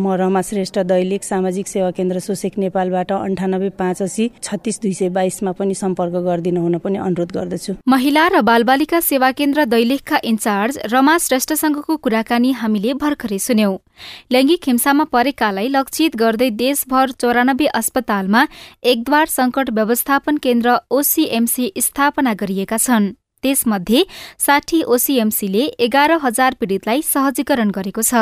म 0.00 0.04
रमा 0.16 0.40
श्रेष्ठ 0.48 0.78
दैलेख 0.88 1.22
सामाजिक 1.28 1.68
सेवा 1.68 1.90
केन्द्र 1.92 2.18
सोसेक 2.24 2.58
नेपालबाट 2.64 3.12
अन्ठानब्बे 3.12 3.65
पाँच 3.70 4.02
असी 4.02 4.30
छत्तिस 4.42 4.80
दुई 4.82 4.92
सय 4.92 5.08
बाइसमा 5.08 5.52
पनि 5.52 5.74
सम्पर्क 5.74 6.14
गरिदिनु 6.26 6.60
हुन 6.60 6.78
पनि 6.78 6.98
अनुरोध 6.98 7.32
गर्दछु। 7.32 7.74
महिला 7.88 8.26
र 8.28 8.40
बालबालिका 8.42 9.00
सेवा 9.00 9.30
केन्द्र 9.32 9.64
दैलेखका 9.64 10.20
इन्चार्ज 10.24 10.78
रमा 10.92 11.18
श्रेष्ठसँगको 11.18 11.96
कुराकानी 11.96 12.52
हामीले 12.52 12.94
भर्खरै 12.94 13.38
सुन्यौं। 13.38 13.76
लैङ्गिक 14.32 14.62
हिंसामा 14.66 15.04
परेकालाई 15.04 15.68
लक्षित 15.68 16.16
गर्दै 16.16 16.50
देशभर 16.50 17.10
चौरानब्बे 17.10 17.66
अस्पतालमा 17.74 18.46
एकद्वार 18.84 19.26
संकट 19.28 19.70
व्यवस्थापन 19.70 20.36
केन्द्र 20.36 20.76
ओसीएमसी 20.90 21.72
स्थापना 21.78 22.34
गरिएका 22.34 22.76
छन्। 22.78 23.12
त्यसमध्ये 23.42 24.02
साठी 24.38 24.82
ओसीएमसीले 24.82 25.64
एघार 25.78 26.12
हजार 26.22 26.54
पीड़ितलाई 26.60 27.02
सहजीकरण 27.02 27.70
गरेको 27.70 28.02
छ। 28.02 28.14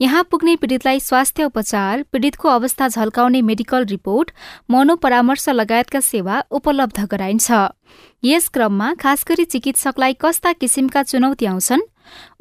यहाँ 0.00 0.22
पुग्ने 0.30 0.56
पीड़ितलाई 0.56 1.00
स्वास्थ्य 1.00 1.44
उपचार 1.44 2.02
पीड़ितको 2.02 2.48
अवस्था 2.48 2.88
झल्काउने 2.88 3.42
मेडिकल 3.42 3.84
रिपोर्ट 3.84 4.30
मनोपरामर्श 4.70 5.48
लगायतका 5.48 6.00
सेवा 6.00 6.42
उपलब्ध 6.50 7.00
गराइन्छ। 7.04 7.52
यस 8.24 8.48
क्रममा 8.48 8.94
खास 8.94 9.24
गरी 9.28 9.44
चिकित्सकलाई 9.44 10.16
कस्ता 10.20 10.52
किसिमका 10.52 11.02
चुनौती 11.02 11.46
आउँछन्? 11.46 11.80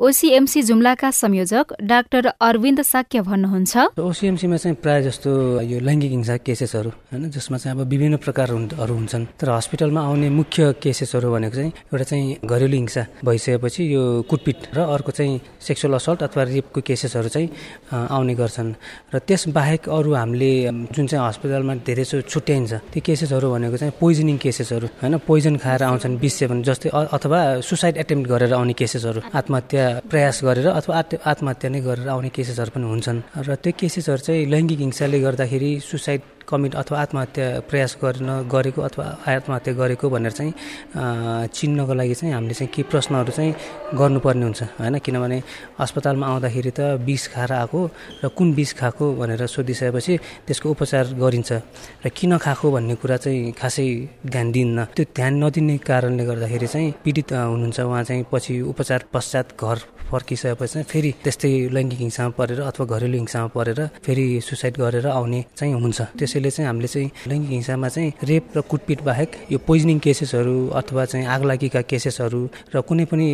ओसिएमसी 0.03 0.61
जुम्लाका 0.67 1.09
संयोजक 1.15 1.65
डाक्टर 1.81 2.25
अरविन्द 2.35 2.81
साक्य 2.83 3.21
भन्नुहुन्छ। 3.23 3.95
ओसिएमसीमा 3.95 4.57
चाहिँ 4.59 4.75
प्रायः 4.83 5.01
जस्तो 5.07 5.31
यो 5.63 5.79
लैङ्गिक 5.79 6.11
हिंसा 6.11 6.35
केसेसहरू 6.43 6.89
होइन 7.07 7.29
जसमा 7.31 7.57
चाहिँ 7.57 7.79
अब 7.79 7.87
विभिन्न 7.87 8.19
प्रकारहरू 8.19 8.95
हुन्छन्। 8.99 9.25
तर 9.39 9.49
हस्पिटलमा 9.49 10.01
आउने 10.03 10.29
मुख्य 10.29 10.83
केसेसहरू 10.83 11.31
भनेको 11.31 11.55
चाहिँ 11.55 11.71
एउटा 11.71 12.03
चाहिँ 12.03 12.35
घरेलु 12.43 12.75
हिंसा 12.83 13.03
भइसकेपछि 13.23 13.83
यो 13.95 14.03
कुटपिट 14.27 14.75
र 14.75 14.79
अर्को 14.91 15.11
चाहिँ 15.15 15.39
सेक्सुअल 15.63 15.93
असल्ट 15.95 16.23
अथवा 16.27 16.43
रेपको 16.51 16.79
केसेसहरू 16.83 17.29
चाहिँ 17.31 17.47
आउने 17.95 18.35
गर्छन्। 18.35 18.75
र 19.07 19.19
त्यस 19.23 19.55
बाहेक 19.55 19.87
अरू 19.87 20.11
हामीले 20.19 20.51
जुन 20.91 21.07
चाहिँ 21.07 21.23
हस्पिटलमा 21.31 21.73
धेरै 21.87 22.03
छुट्याइन्छ 22.27 22.73
त्यो 22.91 23.01
केसेसहरू 23.07 23.47
भनेको 23.55 23.77
चाहिँ 23.79 23.95
पोइजनिङ 24.03 24.35
केसेसहरू 24.35 24.87
होइन 24.99 25.15
पोइजन 25.23 25.55
खाएर 25.63 25.83
आउँछन् 25.87 26.19
विष 26.19 26.33
सेवन 26.43 26.59
जस्तै 26.67 26.91
अथवा 26.91 27.39
सुसाइड 27.63 28.03
एटेम्प्ट 28.03 28.27
गरेर 28.27 28.53
आउने 28.59 28.73
केसेसहरू 28.75 29.31
आत्महत्या 29.31 29.91
प्रयास 30.11 30.37
गरेर 30.43 30.67
अथवा 30.69 30.93
आत्महत्या 31.31 31.69
नै 31.69 31.79
गरेर 31.81 32.07
आउने 32.09 32.29
केसेसहरू 32.29 32.71
पनि 32.75 32.85
हुन्छन्। 32.93 33.19
र 33.47 33.49
त्यो 33.63 33.71
केसेसहरू 33.79 34.21
चाहिँ 34.27 34.45
लैङ्गिक 34.53 34.79
हिंसाले 34.79 35.19
गर्दाखेरि 35.19 35.71
सुसाइड 35.79 36.21
कमिट 36.47 36.75
अथवा 36.75 36.99
आत्महत्या 37.01 37.47
प्रयास 37.69 37.97
गर्न 38.03 38.29
गरेको 38.51 38.81
अथवा 38.81 39.05
आत्महत्या 39.27 39.73
गरेको 39.73 40.09
भनेर 40.09 40.31
चाहिँ 40.31 40.53
चिन्नको 41.53 41.93
लागि 41.93 42.13
चाहिँ 42.13 42.33
हामीले 42.33 42.53
चाहिँ 42.53 42.71
के 42.75 42.83
प्रश्नहरू 42.91 43.31
चाहिँ 43.31 43.51
गर्नुपर्ने 43.95 44.43
हुन्छ 44.43 44.61
होइन? 44.79 44.97
किनभने 44.99 45.41
अस्पतालमा 45.79 46.25
आउँदाखेरि 46.27 46.71
त 46.77 46.79
विष 47.07 47.23
खाएर 47.33 47.51
आएको 47.53 47.79
र 48.23 48.27
कुन 48.37 48.53
विष 48.53 48.73
खाएको 48.79 49.05
भनेर 49.19 49.45
सोधिसकेपछि 49.47 50.13
त्यसको 50.47 50.67
उपचार 50.69 51.05
गरिन्छ 51.23 51.51
र 52.05 52.09
किन 52.09 52.37
खाएको 52.37 52.71
भन्ने 52.71 52.95
कुरा 53.01 53.17
चाहिँ 53.23 53.51
खासै 53.55 53.87
ध्यान 54.25 54.51
दिन्न। 54.51 54.77
त्यो 54.95 55.05
ध्यान 55.15 55.33
नदिने 55.43 55.77
कारणले 55.77 56.23
गर्दाखेरि 56.25 56.67
चाहिँ 56.67 56.89
पीडित 57.03 57.31
हुनुहुन्छ 57.33 57.79
उहाँ 57.79 58.03
चाहिँ 58.03 58.25
पछि 58.31 58.61
उपचार 58.71 59.01
पश्चात 59.13 59.47
घर 59.59 59.77
फर्किसकेपछि 60.13 60.73
चाहिँ 60.73 60.87
फेरि 60.91 61.11
त्यस्तै 61.23 61.51
लैङ्गिक 61.75 61.99
हिंसामा 61.99 62.31
परेर 62.37 62.59
अथवा 62.69 62.85
घरेलु 62.93 63.17
हिंसामा 63.17 63.47
परेर 63.55 63.79
फेरि 64.05 64.25
सुसाइड 64.49 64.77
गरेर 64.77 65.07
आउने 65.09 65.41
चाहिँ 65.57 65.73
हुन्छ। 65.73 66.01
त्यसैले 66.19 66.49
चाहिँ 66.51 66.67
हामीले 66.67 66.87
चाहिँ 66.87 67.09
लैङ्गिक 67.29 67.51
हिंसामा 67.51 67.87
चाहिँ 67.95 68.11
रेप 68.29 68.57
र 68.57 68.61
कुटपिट 68.71 68.99
बाहेक 69.03 69.29
यो 69.51 69.57
पोइजनिङ 69.67 69.99
केसेसहरू 70.05 70.55
अथवा 70.79 71.05
चाहिँ 71.11 71.25
आगलागीका 71.35 71.81
केसेसहरू 71.91 72.41
र 72.75 72.81
कुनै 72.87 73.05
पनि 73.11 73.27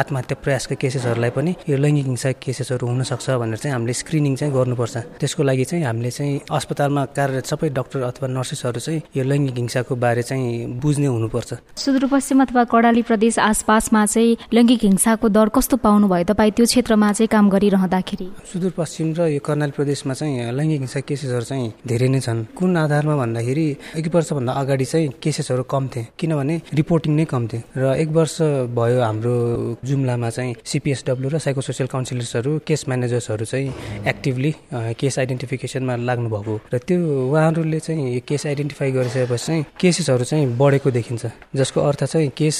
आत्महत्या 0.00 0.36
प्रयासका 0.44 0.74
केसेसहरूलाई 0.82 1.30
पनि 1.36 1.52
यो 1.68 1.76
लैङ्गिक 1.76 2.06
हिंसा 2.06 2.30
केसेसहरू 2.44 2.84
हुनसक्छ 2.86 3.26
भनेर 3.42 3.58
चाहिँ 3.62 3.74
हामीले 3.74 3.94
स्क्रिनिङ 4.02 4.34
चाहिँ 4.40 4.52
गर्नुपर्छ। 4.54 4.96
त्यसको 5.20 5.42
लागि 5.42 5.64
चाहिँ 5.70 5.84
हामीले 5.84 6.10
चाहिँ 6.10 6.40
अस्पतालमा 6.50 7.04
कार्यरत 7.16 7.46
सबै 7.52 7.68
डक्टर 7.78 8.00
अथवा 8.10 8.26
नर्सेसहरू 8.28 8.80
चाहिँ 8.80 9.00
यो 9.16 9.22
लैङ्गिक 9.24 9.56
हिंसाको 9.56 9.94
बारे 9.96 10.22
चाहिँ 10.22 10.78
बुझ्ने 10.82 11.06
हुनुपर्छ। 11.06 11.50
सुदूरपश्चिम 11.76 12.38
अथवा 12.42 12.62
कडाली 12.72 13.02
प्रदेश 13.02 13.38
आसपासमा 13.38 14.04
चाहिँ 14.06 14.36
लैङ्गिक 14.54 14.80
हिंसाको 14.84 15.28
दर 15.28 15.48
कस्तो 15.54 15.76
पाउनु 15.84 16.08
भयो 16.20 16.28
तपाईँ 16.28 16.52
त्यो 16.52 16.64
क्षेत्रमा 16.68 17.12
चाहिँ 17.16 17.28
काम 17.32 17.48
गरिरहँदाखेरि? 17.48 18.26
सुदूरपश्चिम 18.52 19.08
र 19.16 19.20
यो 19.32 19.40
कर्णाली 19.40 19.72
प्रदेशमा 19.72 20.14
चाहिँ 20.20 20.52
लैङ्गिक 20.52 20.80
हिंसा 20.84 21.00
केसेसहरू 21.00 21.44
चाहिँ 21.48 21.72
धेरै 21.80 22.08
नै 22.12 22.20
छन्। 22.20 22.52
कुन 22.52 22.76
आधारमा 22.76 23.14
भन्दाखेरि 23.16 23.66
एक 23.96 24.06
वर्षभन्दा 24.12 24.52
अगाडि 24.52 24.84
चाहिँ 24.84 25.08
केसेसहरू 25.16 25.62
कम 25.64 25.88
थिए 25.88 26.06
किनभने 26.20 26.56
रिपोर्टिङ 26.76 27.12
नै 27.16 27.24
कम 27.24 27.42
थियो। 27.48 27.60
र 27.72 27.96
एक 28.04 28.08
वर्ष 28.12 28.36
भयो 28.76 29.00
हाम्रो 29.00 29.34
जुम्लामा 29.80 30.28
चाहिँ 30.36 30.52
सिपिएसडब्ल्यू 30.60 31.28
र 31.32 31.38
साइकोसोसियल 31.40 31.88
काउन्सिलर्सहरू 31.88 32.52
केस 32.68 32.84
म्यानेजर्सहरू 32.88 33.44
चाहिँ 33.44 33.68
एक्टिभली 34.04 34.52
केस 35.00 35.18
आइडेन्टिफिकेसनमा 35.18 35.94
लाग्नुभएको। 36.04 36.54
र 36.68 36.76
त्यो 36.84 36.98
उहाँहरूले 37.32 37.80
चाहिँ 37.80 38.20
केस 38.28 38.46
आइडेन्टिफाई 38.46 38.90
गरिसकेपछि 38.92 39.46
चाहिँ 39.46 39.64
केसेसहरू 39.80 40.24
चाहिँ 40.24 40.46
बढेको 40.60 40.90
देखिन्छ। 40.90 41.24
जसको 41.56 41.78
अर्थ 41.80 42.04
चाहिँ 42.04 42.28
केस 42.36 42.56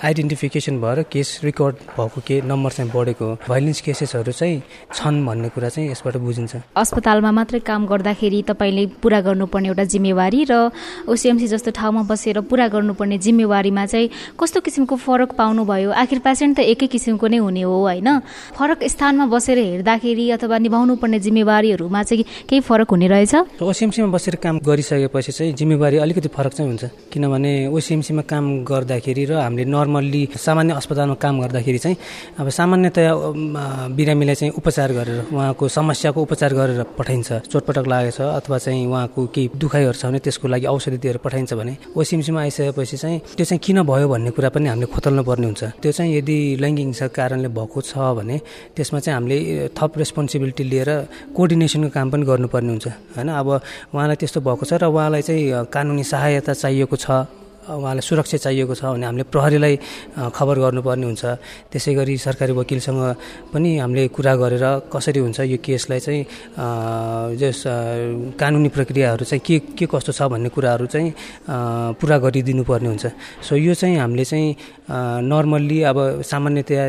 आइडेन्टिफिकेसन 0.00 0.80
भएर 0.80 1.02
केस 1.12 1.28
रेकर्ड 1.44 1.74
भएको 1.96 2.20
के 2.26 2.40
नम्बर 2.46 2.70
चाहिँ 2.76 2.90
बढेको 2.92 3.26
भाइलेन्स 3.48 3.80
केसेसहरू 3.80 4.32
चाहिँ 4.32 4.62
छन् 4.92 5.24
भन्ने 5.26 5.48
कुरा 5.56 5.68
चाहिँ 5.68 5.90
यसबाट 5.90 6.16
बुझिन्छ। 6.20 6.76
अस्पतालमा 6.76 7.30
मात्रै 7.32 7.60
काम 7.64 7.86
गर्दाखेरि 7.86 8.42
तपाईँले 8.52 8.84
पुरा 9.00 9.20
गर्नुपर्ने 9.24 9.68
एउटा 9.68 9.84
जिम्मेवारी 9.88 10.40
र 10.50 10.52
ओसिएमसी 11.08 11.46
जस्तो 11.48 11.70
ठाउँमा 11.72 12.02
बसेर 12.04 12.40
पुरा 12.44 12.66
गर्नुपर्ने 12.68 13.18
जिम्मेवारीमा 13.18 13.84
चाहिँ 13.86 14.36
कस्तो 14.36 14.60
किसिमको 14.60 14.96
फरक 14.96 15.30
पाउनुभयो? 15.40 15.90
आखिर 15.92 16.18
पेसेन्ट 16.20 16.56
त 16.56 16.60
एकै 16.68 16.86
किसिमको 16.92 17.26
नै 17.26 17.38
हुने 17.40 17.62
हो 17.64 17.76
होइन? 17.86 18.08
फरक 18.58 18.84
स्थानमा 18.84 19.26
बसेर 19.32 19.58
हेर्दाखेरि 19.58 20.24
अथवा 20.36 20.58
निभाउनु 20.58 20.96
पर्ने 21.00 21.18
जिम्मेवारीहरूमा 21.24 22.02
चाहिँ 22.02 22.24
केही 22.48 22.60
फरक 22.60 22.90
हुने 22.90 23.06
रहेछ? 23.08 23.34
ओसिएमसीमा 23.62 24.08
बसेर 24.12 24.34
काम 24.36 24.58
गरिसकेपछि 24.60 25.32
चाहिँ 25.32 25.52
जिम्मेवारी 25.54 25.96
अलिकति 26.04 26.28
फरक 26.28 26.52
चाहिँ 26.52 26.68
हुन्छ। 26.70 26.84
किनभने 27.12 27.52
ओसिएमसीमा 27.72 28.22
काम 28.28 28.44
गर्दाखेरि 28.64 29.24
र 29.30 29.32
हामीले 29.40 29.64
नर्मल्ली 29.64 30.22
सामान्य 30.36 30.72
अस्पतालमा 30.74 31.14
काम 31.16 31.34
गर्दाखेरि 31.40 31.78
चाहिँ 31.78 31.96
अब 32.40 32.48
सामान्यतया 32.66 33.12
बिरामीलाई 33.94 34.34
चाहिँ 34.34 34.52
उपचार 34.58 34.90
गरेर 34.98 35.18
उहाँको 35.30 35.68
समस्याको 35.70 36.18
उपचार 36.18 36.52
गरेर 36.58 36.82
पठाइन्छ 36.98 37.46
चोटपटक 37.46 37.86
लागेको 37.86 38.10
छ 38.10 38.20
अथवा 38.42 38.58
चाहिँ 38.58 38.86
उहाँको 38.90 39.20
केही 39.30 39.50
दुखाइहरू 39.54 39.94
छ 39.94 40.10
भने 40.10 40.18
त्यसको 40.18 40.46
लागि 40.50 40.66
औषधि 40.66 40.98
दिएर 40.98 41.16
पठाइन्छ 41.22 41.54
भने 41.54 41.76
ओसिएमसीमा 41.94 42.40
आइसकेपछि 42.42 42.96
चाहिँ 42.98 43.18
त्यो 43.38 43.44
चाहिँ 43.46 43.60
किन 43.62 43.82
भयो 43.86 44.08
भन्ने 44.10 44.30
कुरा 44.34 44.50
पनि 44.50 44.66
हामीले 44.66 44.86
खोतल्नु 44.90 45.22
पर्ने 45.22 45.46
हुन्छ। 45.46 45.62
त्यो 45.78 45.92
चाहिँ 45.94 46.10
यदि 46.18 46.38
लैङ्गिक 46.58 46.86
हिंसा 46.90 47.06
कारणले 47.14 47.48
भएको 47.54 47.80
छ 47.86 47.94
भने 48.18 48.36
त्यसमा 48.74 48.98
चाहिँ 48.98 49.14
हामीले 49.14 49.38
थप 49.78 49.92
रेस्पोन्सिबिलिटी 50.02 50.64
लिएर 50.66 50.90
कोअर्डिनेसनको 51.38 51.90
काम 51.94 52.06
पनि 52.10 52.24
गर्नुपर्ने 52.26 52.70
हुन्छ। 52.74 52.86
होइन 53.14 53.28
अब 53.30 53.48
उहाँलाई 53.94 54.16
त्यस्तो 54.18 54.40
भएको 54.42 54.64
छ 54.66 54.82
र 54.82 54.90
उहाँलाई 54.90 55.22
चाहिँ 55.22 55.70
कानुनी 55.70 56.02
सहायता 56.02 56.52
चाहिएको 56.52 56.96
छ। 56.98 57.45
उहाँलाई 57.66 58.04
सुरक्षा 58.08 58.38
चाहिएको 58.46 58.74
छ 58.74 58.82
भने 58.94 59.06
हामीले 59.06 59.24
प्रहरीलाई 59.32 59.74
खबर 60.36 60.56
गर्नुपर्ने 60.64 61.06
हुन्छ। 61.06 61.24
त्यसै 61.72 61.92
गरी 61.98 62.14
सरकारी 62.16 62.52
वकिलसँग 62.54 63.00
पनि 63.52 63.70
हामीले 63.78 64.08
कुरा 64.14 64.34
गरेर 64.36 64.64
कसरी 64.92 65.20
हुन्छ 65.20 65.38
यो 65.50 65.58
केसलाई 65.58 66.00
चाहिँ 66.00 66.22
जस 67.40 67.62
कानुनी 68.38 68.68
प्रक्रियाहरू 68.70 69.24
चाहिँ 69.24 69.42
के 69.46 69.56
के 69.78 69.86
कस्तो 69.90 70.12
छ 70.12 70.20
भन्ने 70.30 70.48
कुराहरू 70.54 70.86
चाहिँ 70.86 71.10
पुरा 71.98 72.16
गरिदिनु 72.24 72.62
पर्ने 72.64 72.88
हुन्छ। 72.88 73.06
सो 73.42 73.56
यो 73.56 73.74
चाहिँ 73.74 73.96
हामीले 73.98 74.24
चाहिँ 74.24 74.56
नर्मल्ली 75.26 75.78
अब 75.90 75.98
सामान्यतया 76.22 76.84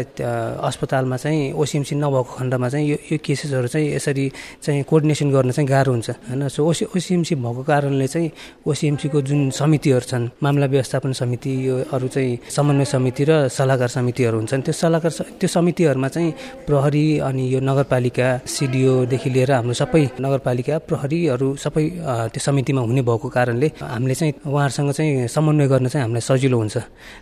अस्पतालमा 0.62 1.18
चाहिँ 1.18 1.54
ओसिएमसी 1.58 1.96
नभएको 1.96 2.32
खण्डमा 2.38 2.68
चाहिँ 2.70 2.86
यो 2.88 2.98
यो 3.12 3.18
केसेसहरू 3.26 3.68
चाहिँ 3.68 3.88
यसरी 3.96 4.26
चाहिँ 4.62 4.84
कोअर्डिनेसन 4.86 5.28
गर्न 5.34 5.52
चाहिँ 5.52 5.68
गाह्रो 5.70 5.92
हुन्छ 5.92 6.10
होइन। 6.30 6.48
सो 6.48 6.62
ओसि 6.70 6.86
ओसिएमसी 6.96 7.36
भएको 7.36 7.64
कारणले 7.64 8.08
चाहिँ 8.08 8.30
ओसिएमसीको 8.68 9.22
जुन 9.28 9.50
समितिहरू 9.58 10.06
छन् 10.06 10.30
मामला 10.44 10.67
व्यवस्थापन 10.68 11.12
समिति 11.22 11.52
यो 11.68 11.76
अरू 11.94 12.08
चाहिँ 12.08 12.38
समन्वय 12.50 12.86
समिति 12.86 13.24
र 13.30 13.48
सल्लाहकार 13.48 13.90
समितिहरू 13.98 14.38
हुन्छन्। 14.38 14.62
त्यो 14.62 14.74
सल्लाहकार 14.74 15.12
त्यो 15.40 15.48
समितिहरूमा 15.48 16.08
चाहिँ 16.08 16.32
प्रहरी 16.68 17.06
अनि 17.28 17.44
यो 17.54 17.60
नगरपालिका 17.60 18.28
सिडिओदेखि 18.46 19.30
लिएर 19.30 19.52
हाम्रो 19.52 19.74
सबै 19.74 20.04
नगरपालिका 20.22 20.78
प्रहरीहरू 20.90 21.48
सबै 21.56 21.86
त्यो 22.34 22.42
समितिमा 22.48 22.82
हुने 22.82 23.02
भएको 23.02 23.28
कारणले 23.30 23.68
हामीले 23.82 24.16
चाहिँ 24.16 24.34
उहाँहरूसँग 24.46 24.92
चाहिँ 24.98 25.28
समन्वय 25.28 25.68
गर्न 25.68 25.88
चाहिँ 25.88 26.04
हामीलाई 26.06 26.26
सजिलो 26.30 26.58
हुन्छ। 26.58 26.78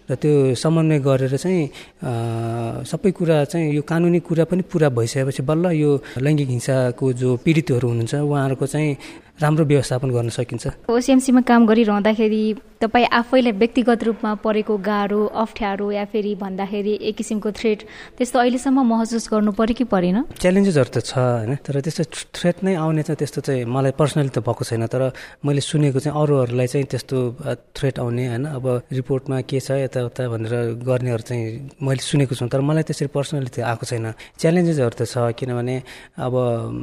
र 0.09 0.15
त्यो 0.21 0.55
समन्वय 0.55 0.99
गरेर 1.07 1.35
चाहिँ 1.37 1.61
सबै 2.91 3.11
कुरा 3.11 3.37
चाहिँ 3.51 3.73
यो 3.75 3.81
कानुनी 3.81 4.19
कुरा 4.27 4.45
पनि 4.49 4.61
पुरा 4.71 4.89
भइसकेपछि 4.89 5.41
बल्ल 5.43 5.65
यो 5.75 5.91
लैङ्गिक 6.25 6.49
हिंसाको 6.49 7.05
जो 7.13 7.29
पीडितहरू 7.45 7.87
हुनुहुन्छ 7.89 8.13
उहाँहरूको 8.15 8.65
चाहिँ 8.65 8.91
राम्रो 9.41 9.65
व्यवस्थापन 9.65 10.09
गर्न 10.15 10.29
सकिन्छ। 10.31 10.87
ओसिएमसीमा 10.87 11.41
काम 11.43 11.65
गरिरहँदाखेरि 11.67 12.43
तपाईँ 12.79 13.07
आफैलाई 13.07 13.51
व्यक्तिगत 13.51 14.03
रूपमा 14.03 14.31
परेको 14.43 14.73
गाह्रो 14.77 15.19
अप्ठ्यारो 15.43 15.91
या 15.91 16.05
फेरि 16.11 16.35
भन्दाखेरि 16.39 16.93
एक 17.01 17.15
किसिमको 17.15 17.51
थ्रेट 17.51 17.79
त्यस्तो 18.15 18.39
अहिलेसम्म 18.39 18.79
महसुस 18.83 19.27
गर्नु 19.31 19.51
पऱ्यो 19.51 19.75
कि 19.75 19.83
परेन? 19.91 20.17
च्यालेन्जेसहरू 20.39 20.89
त 20.91 20.97
छ 21.03 21.19
होइन? 21.19 21.55
तर 21.63 21.79
त्यस्तो 21.83 22.03
थ्रेट 22.31 22.63
नै 22.63 22.75
आउने 22.79 23.03
चाहिँ 23.03 23.19
त्यस्तो 23.19 23.41
चाहिँ 23.47 23.63
मलाई 23.67 23.91
पर्सनली 23.99 24.31
त 24.31 24.39
भएको 24.39 24.63
छैन 24.63 24.87
तर 24.87 25.11
मैले 25.43 25.61
सुनेको 25.63 25.99
चाहिँ 25.99 26.15
अरूहरूलाई 26.15 26.67
चाहिँ 26.67 26.87
त्यस्तो 26.87 27.17
थ्रेट 27.75 27.95
आउने 27.99 28.23
होइन? 28.27 28.45
अब 28.55 28.65
रिपोर्टमा 28.91 29.37
के 29.51 29.59
छ 29.59 29.83
यताउता 29.83 30.23
भनेर 30.31 30.79
गर्नेहरू 30.79 31.23
चाहिँ 31.27 31.43
मैले 31.79 32.03
सुनेको 32.03 32.35
छु 32.35 32.47
तर 32.47 32.61
मलाई 32.63 32.83
त्यसरी 32.87 33.11
पर्सनली 33.11 33.51
त 33.51 33.67
आएको 33.67 33.83
छैन। 33.83 34.15
च्यालेन्जेसहरू 34.39 34.95
त 34.95 35.03
छ 35.03 35.31
किनभने 35.35 35.75
अब 36.23 36.33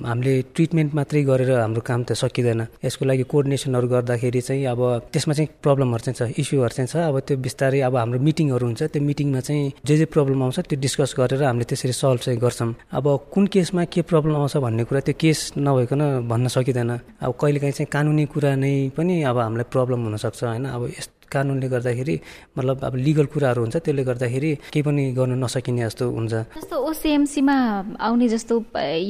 हामीले 0.09 0.35
ट्रिटमेन्ट 0.56 0.90
मात्रै 0.97 1.23
गरेर 1.25 1.50
हाम्रो 1.64 1.80
काम 1.80 2.00
त 2.09 2.12
सकिन्छ। 2.12 2.40
सकिँदैन 2.43 2.67
यसको 2.85 3.05
लागि 3.07 3.23
कोअर्डिनेसनहरू 3.31 3.87
गर्दाखेरि 3.89 4.41
चाहिँ 4.41 4.65
अब 4.67 4.81
त्यसमा 5.13 5.35
चाहिँ 5.35 5.49
प्रब्लमहरू 5.63 6.03
चाहिँ 6.03 6.17
छ 6.19 6.39
इस्युहरू 6.39 6.75
चाहिँ 6.75 6.89
छ। 6.89 6.97
अब 6.97 7.19
त्यो 7.27 7.37
बिस्तारै 7.39 7.81
अब 7.87 7.97
हाम्रो 7.97 8.19
मिटिङहरू 8.19 8.67
हुन्छ 8.67 8.83
त्यो 8.91 9.03
मिटिङमा 9.03 9.41
चाहिँ 9.41 9.73
जे 9.87 9.97
जे 9.97 10.05
प्रब्लम 10.11 10.43
आउँछ 10.43 10.59
त्यो 10.67 10.81
डिस्कस 10.81 11.15
गरेर 11.19 11.43
हामीले 11.43 11.65
त्यसरी 11.71 11.93
सल्भ 11.93 12.19
चाहिँ 12.27 12.39
गर्छौँ। 12.43 12.75
अब 12.93 13.07
कुन 13.33 13.47
केसमा 13.47 13.85
के 13.87 14.03
प्रब्लम 14.03 14.35
आउँछ 14.37 14.57
भन्ने 14.57 14.85
कुरा 14.85 15.01
त्यो 15.07 15.15
केस 15.19 15.39
नभइकन 15.59 16.03
भन्न 16.29 16.47
सकिँदैन। 16.51 16.91
अब 17.23 17.31
कहिलेकाहीँ 17.41 17.73
चाहिँ 17.73 17.91
कानुनी 17.93 18.25
कुरा 18.27 18.55
नै 18.59 18.73
पनि 18.97 19.23
अब 19.23 19.39
हामीलाई 19.39 19.67
प्रब्लम 19.71 20.01
हुनसक्छ 20.07 20.45
होइन? 20.45 20.65
अब 20.67 20.83
यस्तो 20.99 21.22
कानुनले 21.33 21.69
गर्दाखेरि 21.69 22.17
मतलब 22.59 22.85
अब 22.85 22.95
लिगल 22.97 23.27
कुराहरू 23.33 23.61
हुन्छ 23.62 23.77
त्यसले 23.77 24.03
गर्दाखेरि 24.05 24.51
केही 24.73 24.83
पनि 24.83 25.03
गर्न 25.19 25.33
नसकिने 25.45 25.83
जस्तो 25.85 26.11
हुन्छ। 26.11 26.33
जस्तो 26.57 26.77
ओसिएमसीमा 26.91 27.57
आउने 28.01 28.29
जस्तो 28.29 28.55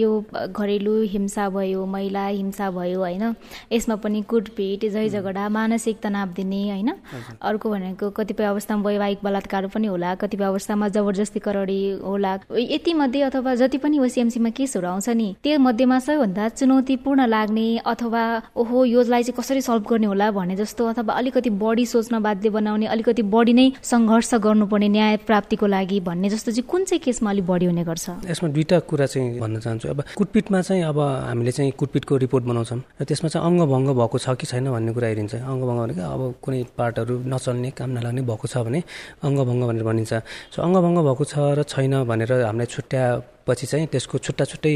यो 0.01 0.11
घरेलु 0.49 0.95
हिंसा 1.15 1.49
भयो 1.51 1.85
महिला 1.87 2.27
हिंसा 2.27 2.71
भयो 2.71 2.99
होइन? 3.01 3.25
यसमा 3.73 3.97
पनि 4.03 4.23
कुटपिट 4.31 4.85
झै 4.91 5.09
झगडा 5.09 5.49
मानसिक 5.49 5.97
तनाव 6.03 6.29
दिने 6.37 6.63
होइन? 6.71 6.91
अर्को 7.41 7.71
भनेको 7.71 8.11
कतिपय 8.17 8.45
अवस्थामा 8.45 8.83
वैवाहिक 8.83 9.19
बलात्कार 9.25 9.67
पनि 9.75 9.87
होला 9.87 10.15
कतिपय 10.23 10.45
अवस्थामा 10.45 10.89
जबरजस्ती 10.95 11.41
करडी 11.41 11.81
होला। 12.03 12.33
यति 12.53 12.93
मध्ये 12.95 13.23
अथवा 13.23 13.55
जति 13.55 13.79
पनि 13.79 13.99
ओसिएमसीमा 13.99 14.51
केसहरू 14.57 14.87
आउँछ 14.87 15.09
नि 15.11 15.29
त्यो 15.43 15.59
मध्येमा 15.59 15.99
सबैभन्दा 15.99 16.49
चुनौतीपूर्ण 16.49 17.27
लाग्ने 17.27 17.67
अथवा 17.87 18.23
ओहो 18.57 18.85
योलाई 18.85 19.23
चाहिँ 19.23 19.37
कसरी 19.39 19.61
सल्भ 19.61 19.87
गर्ने 19.91 20.07
होला 20.07 20.31
भने 20.31 20.57
जस्तो 20.57 20.87
अथवा 20.87 21.15
अलिकति 21.15 21.51
बढी 21.63 21.87
सोच 21.87 22.12
सोच्न 22.13 22.51
बनाउने 22.53 22.87
अलिकति 22.87 23.23
बढी 23.23 23.53
नै 23.53 23.67
सङ्घर्ष 23.81 24.35
गर्नुपर्ने 24.45 24.89
न्याय 24.89 25.17
प्राप्तिको 25.25 25.67
लागि 25.67 26.01
भन्ने 26.05 26.29
जस्तो 26.29 26.53
चाहिँ 26.53 26.69
कुन 26.69 26.85
चाहिँ 26.85 27.01
केसमा 27.01 27.31
अलिक 27.31 27.47
बढी 27.47 27.67
हुने 27.67 27.85
गर्छ? 27.89 28.07
यसमा 28.29 28.49
दुईवटा 28.53 28.79
कुरा 28.85 29.07
चाहिँ 29.07 29.41
भन्न 29.41 29.57
चाहन्छु। 29.65 29.89
अब 29.89 29.99
कुटपिटमा 30.17 30.61
चाहिँ 30.61 30.83
अब 30.85 30.99
हामीले 31.01 31.53
चाहिँ 31.57 31.73
कुटपिटको 31.73 32.17
रिपोर्ट 32.17 32.45
बनाउँछौँ 32.45 32.81
र 33.01 33.05
त्यसमा 33.09 33.29
चाहिँ 33.33 33.45
अङ्गभङ्ग 33.49 33.89
भएको 33.97 34.19
छ 34.19 34.29
कि 34.37 34.47
छैन 34.47 34.69
भन्ने 34.69 34.93
कुरा 34.93 35.09
हेरिन्छ। 35.09 35.35
अङ्गभङ्ग 35.41 35.81
भनेको 35.81 36.03
अब 36.05 36.23
कुनै 36.45 36.61
पार्टहरू 36.77 37.15
नचल्ने 37.33 37.71
काम 37.79 37.91
नलाग्ने 37.97 38.23
भएको 38.29 38.47
छ 38.53 38.55
भने 38.67 38.81
अङ्गभङ्ग 39.25 39.63
भनेर 39.69 39.85
भनिन्छ। 39.89 40.13
सो 40.53 40.59
अङ्गभङ्ग 40.63 40.99
भएको 41.09 41.25
छ 41.25 41.35
र 41.57 41.63
छैन 41.65 42.05
भनेर 42.05 42.33
हामीलाई 42.45 42.69
छुट्या 42.69 43.05
पछि 43.47 43.67
चाहिँ 43.67 43.87
त्यसको 43.93 44.19
छुट्टा 44.19 44.45
छुट्टै 44.45 44.75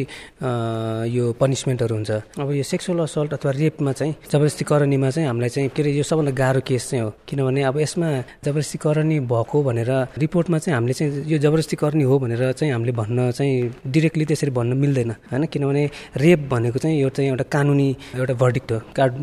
यो 1.16 1.24
पनिसमेन्टहरू 1.40 1.94
हुन्छ। 1.94 2.10
अब 2.40 2.50
यो 2.52 2.62
सेक्सुअल 2.62 2.98
असल्ट 3.00 3.32
अथवा 3.34 3.50
रेपमा 3.52 3.92
चाहिँ 3.92 4.14
जबरजस्ती 4.32 4.64
करनीमा 4.64 5.10
चाहिँ 5.10 5.26
हामीलाई 5.28 5.48
चाहिँ 5.48 5.68
के 5.70 5.82
अरे 5.82 5.90
यो 5.92 6.02
सबभन्दा 6.02 6.32
गाह्रो 6.32 6.60
केस 6.66 6.90
चाहिँ 6.90 7.04
हो। 7.04 7.10
किनभने 7.28 7.62
अब 7.62 7.78
यसमा 7.80 8.08
जबरजस्ती 8.44 8.78
करनी 8.78 9.16
भएको 9.30 9.62
भनेर 9.62 9.90
रिपोर्टमा 10.18 10.58
चाहिँ 10.58 10.74
हामीले 10.76 10.94
चाहिँ 10.94 11.24
यो 11.26 11.38
जबरजस्ती 11.38 11.76
करनी 11.76 12.04
हो 12.04 12.18
भनेर 12.18 12.52
चाहिँ 12.52 12.72
हामीले 12.72 12.92
भन्न 12.92 13.30
चाहिँ 13.32 13.54
डिरेक्टली 13.86 14.24
त्यसरी 14.24 14.50
भन्न 14.50 14.76
मिल्दैन 14.76 15.10
होइन? 15.30 15.44
किनभने 15.46 15.84
रेप 16.16 16.40
भनेको 16.50 16.78
चाहिँ 16.78 17.00
यो 17.00 17.08
चाहिँ 17.08 17.30
एउटा 17.30 17.44
कानुनी 17.52 17.88
एउटा 18.16 18.34
भर्डिक्ट 18.34 18.72
हो। 18.72 18.78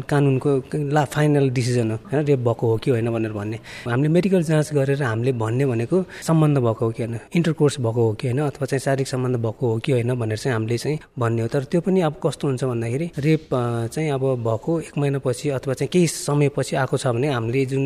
कानुनको 0.09 0.51
ला 0.95 1.03
फाइनल 1.05 1.50
डिसिजन 1.50 1.91
हो 1.91 1.97
होइन? 2.12 2.25
रेप 2.25 2.39
भएको 2.39 2.65
हो 2.67 2.77
कि 2.77 2.91
होइन 2.91 3.09
भनेर 3.12 3.31
भन्ने। 3.31 3.57
हामीले 3.89 4.09
मेडिकल 4.09 4.43
जाँच 4.43 4.73
गरेर 4.73 5.03
हामीले 5.03 5.31
भन्ने 5.33 5.65
भनेको 5.65 6.03
सम्बन्ध 6.27 6.57
भएको 6.57 6.85
हो 6.85 6.91
कि 6.91 7.03
होइन? 7.03 7.19
इन्टरकोर्स 7.35 7.79
भएको 7.79 8.01
हो 8.01 8.13
कि 8.13 8.27
होइन? 8.27 8.39
अथवा 8.43 8.65
चाहिँ 8.65 8.79
शारीरिक 8.79 9.07
सम्बन्ध 9.07 9.33
सम्बन्ध 9.34 9.46
भएको 9.46 9.68
हो 9.68 9.80
कि 9.80 9.92
होइन 9.92 10.13
भनेर 10.13 10.38
चाहिँ 10.38 10.54
हामीले 10.54 10.78
चाहिँ 10.78 11.00
भन्ने 11.18 11.42
हो। 11.42 11.48
तर 11.48 11.63
त्यो 11.66 11.82
पनि 11.82 12.02
अब 12.02 12.16
कस्तो 12.24 12.48
हुन्छ 12.48 12.63
भन्दाखेरि 12.63 13.08
रेप 13.18 13.50
चाहिँ 13.94 14.10
अब 14.12 14.24
भएको 14.46 14.72
एक 14.80 14.98
महिनापछि 14.98 15.50
अथवा 15.50 15.74
चाहिँ 15.74 15.90
केही 15.90 16.08
समयपछि 16.08 16.75
आएको 16.75 16.98
छ 16.98 17.08
भने 17.08 17.28
हामीले 17.34 17.66
जुन 17.66 17.84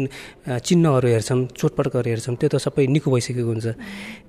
चिन्हहरू 0.59 1.07
हेर्छौँ 1.07 1.39
चोटपटकहरू 1.55 2.09
हेर्छौँ 2.09 2.35
त्यो 2.35 2.49
त 2.49 2.55
सबै 2.59 2.87
निको 2.87 3.11
भइसकेको 3.11 3.47
हुन्छ। 3.47 3.67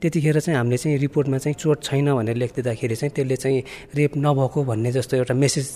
त्यतिखेर 0.01 0.39
चाहिँ 0.41 0.59
हामीले 0.59 0.77
चाहिँ 0.79 0.99
रिपोर्टमा 0.99 1.39
चाहिँ 1.39 1.55
चोट 1.59 1.83
छैन 1.83 2.07
भनेर 2.15 2.37
लेखिदिँदाखेरि 2.39 2.97
चाहिँ 2.97 3.13
त्यसले 3.15 3.37
चाहिँ 3.37 3.59
रेप 3.95 4.13
नभएको 4.17 4.59
भन्ने 4.65 4.91
जस्तो 4.93 5.17
एउटा 5.17 5.35
मेसेज 5.35 5.67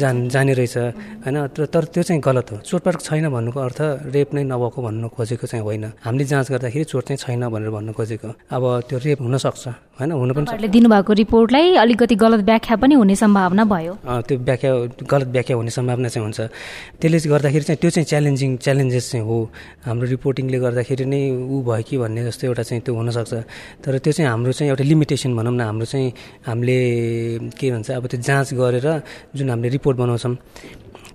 जान 0.00 0.28
जाने 0.32 0.52
रहेछ 0.56 0.76
होइन? 0.76 1.36
तर 1.52 1.84
त्यो 1.92 2.02
चाहिँ 2.02 2.20
गलत 2.24 2.46
हो। 2.52 2.56
चोटपटक 2.64 3.00
छैन 3.00 3.28
भन्नुको 3.28 3.60
अर्थ 3.60 3.80
रेप 4.14 4.34
नै 4.34 4.42
नभएको 4.44 4.78
भन्नु 4.82 5.08
खोजेको 5.12 5.46
चाहिँ 5.46 5.64
होइन। 5.64 5.84
हामीले 6.00 6.24
जाँच 6.24 6.50
गर्दाखेरि 6.50 6.84
चोट 6.84 7.04
चाहिँ 7.04 7.20
छैन 7.20 7.48
भनेर 7.48 7.70
भन्नु 7.70 7.92
खोजेको। 7.92 8.28
अब 8.48 8.64
त्यो 8.88 8.98
रेप 9.04 9.20
हुनसक्छ 9.20 9.64
होइन? 9.96 10.12
हुन 10.12 10.32
पनि 10.32 10.44
दिनुभएको 10.86 11.12
रिपोर्टलाई 11.12 11.74
अलिकति 11.82 12.14
गलत 12.14 12.40
व्याख्या 12.46 12.76
पनि 12.78 12.94
हुने 12.94 13.14
सम्भावना 13.18 13.64
भयो। 13.66 13.94
त्यो 14.06 14.38
व्याख्या 14.38 14.70
गलत 15.10 15.28
व्याख्या 15.34 15.56
हुने 15.56 15.70
सम्भावना 15.70 16.08
चाहिँ 16.14 16.24
हुन्छ। 16.26 16.40
त्यसले 17.02 17.18
गर्दाखेरि 17.26 17.64
चाहिँ 17.66 17.78
त्यो 17.82 17.90
चाहिँ 17.90 18.06
च्यालेन्जिङ 18.06 18.50
च्यालेन्जेस 18.62 19.10
चाहिँ 19.10 19.26
हो। 19.26 19.36
हाम्रो 19.82 20.06
रिपोर्टिङले 20.14 20.58
गर्दाखेरि 20.62 21.04
नै 21.10 21.20
ऊ 21.34 21.56
भयो 21.66 21.82
कि 21.82 21.96
भन्ने 21.98 22.22
जस्तो 22.30 22.46
एउटा 22.46 22.62
चाहिँ 22.62 22.82
त्यो 22.86 22.94
हुनसक्छ। 22.94 23.34
तर 23.82 23.98
त्यो 23.98 24.12
चाहिँ 24.14 24.30
हाम्रो 24.30 24.52
चाहिँ 24.54 24.70
एउटा 24.70 24.84
लिमिटेसन 24.86 25.34
भनौँ 25.34 25.54
न 25.58 25.60
हाम्रो 25.66 25.86
चाहिँ 25.90 26.06
हामीले 26.46 26.78
के 27.58 27.66
भन्छ 27.74 27.90
अब 27.90 28.06
त्यो 28.06 28.20
जाँच 28.22 28.54
गरेर 28.54 28.86
जुन 29.34 29.50
हामीले 29.50 29.68
रिपोर्ट 29.74 29.96
बनाउँछौँ। 29.98 30.34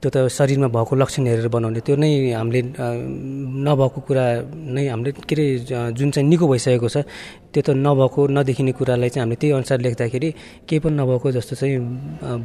त्यो 0.01 0.09
त 0.09 0.17
शरीरमा 0.33 0.67
भएको 0.73 0.93
लक्षण 0.97 1.23
हेरेर 1.29 1.47
बनाउने 1.53 1.79
त्यो 1.85 1.95
नै 1.95 2.33
हामीले 2.33 2.61
नभएको 2.73 3.99
कुरा 4.01 4.25
नै 4.73 4.87
हामीले 4.89 5.11
के 5.13 5.35
अरे 5.35 5.45
जुन 5.93 6.09
चाहिँ 6.09 6.25
निको 6.25 6.45
भइसकेको 6.49 6.89
छ 6.89 7.05
त्यो 7.53 7.61
त 7.61 7.69
नभएको 7.77 8.19
नदेखिने 8.33 8.71
कुरालाई 8.81 9.09
चाहिँ 9.13 9.23
हामीले 9.23 9.37
त्यही 9.37 9.53
अनुसार 9.61 9.77
लेख्दाखेरि 9.85 10.29
केही 10.65 10.79
पनि 10.81 10.95
नभएको 10.97 11.27
जस्तो 11.37 11.53
चाहिँ 11.53 11.77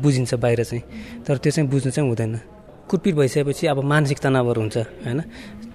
बुझिन्छ 0.04 0.34
बाहिर 0.36 0.60
चाहिँ। 0.68 0.82
तर 1.24 1.36
त्यो 1.40 1.50
चाहिँ 1.56 1.68
बुझ्नु 1.70 1.90
चाहिँ 1.96 2.08
हुँदैन। 2.08 2.34
कुटपिट 2.86 3.14
भइसकेपछि 3.14 3.66
अब 3.66 3.78
मानसिक 3.82 4.18
तनावहरू 4.20 4.60
हुन्छ 4.60 4.76
होइन? 4.76 5.20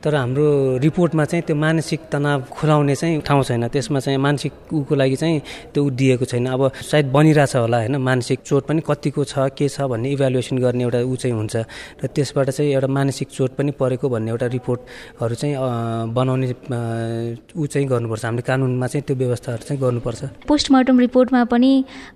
तर 0.03 0.15
हाम्रो 0.15 0.77
रिपोर्टमा 0.81 1.23
चाहिँ 1.25 1.43
त्यो 1.45 1.55
मानसिक 1.55 1.99
तनाव 2.11 2.41
खुलाउने 2.49 2.95
चाहिँ 2.95 3.21
ठाउँ 3.21 3.43
छैन। 3.43 3.67
त्यसमा 3.69 3.99
चाहिँ 3.99 4.17
मानसिक 4.17 4.73
उको 4.73 4.95
लागि 4.95 5.15
चाहिँ 5.15 5.41
त्यो 5.73 5.89
दिएको 5.89 6.25
छैन। 6.25 6.45
अब 6.49 6.71
सायद 6.81 7.11
बनिरहेछ 7.13 7.55
होला 7.55 7.77
होइन 7.77 7.95
मानसिक 8.01 8.39
चोट 8.41 8.65
पनि 8.65 8.81
कतिको 8.81 9.23
छ 9.23 9.53
के 9.53 9.69
छ 9.69 9.85
भन्ने 9.85 10.09
इभ्यालुएसन 10.17 10.57
गर्ने 10.57 10.83
एउटा 10.83 10.99
ऊ 11.05 11.15
चाहिँ 11.21 11.35
हुन्छ। 11.37 11.55
र 12.01 12.07
त्यसबाट 12.09 12.49
चाहिँ 12.49 12.71
एउटा 12.73 12.87
मानसिक 12.87 13.27
चोट 13.29 13.51
पनि 13.57 13.71
परेको 13.77 14.09
भन्ने 14.09 14.31
एउटा 14.31 14.47
रिपोर्टहरू 14.57 15.35
चाहिँ 15.35 15.55
बनाउने 16.17 16.47
ऊ 17.53 17.65
चाहिँ 17.69 17.87
गर्नुपर्छ। 17.87 18.25
हामीले 18.25 18.41
कानुनमा 18.41 18.87
चाहिँ 18.87 19.03
त्यो 19.05 19.15
व्यवस्थाहरू 19.21 19.63
चाहिँ 19.69 19.81
गर्नुपर्छ। 19.81 20.21
पोस्टमार्टम 20.49 20.99
रिपोर्टमा 20.99 21.43
पनि 21.45 21.71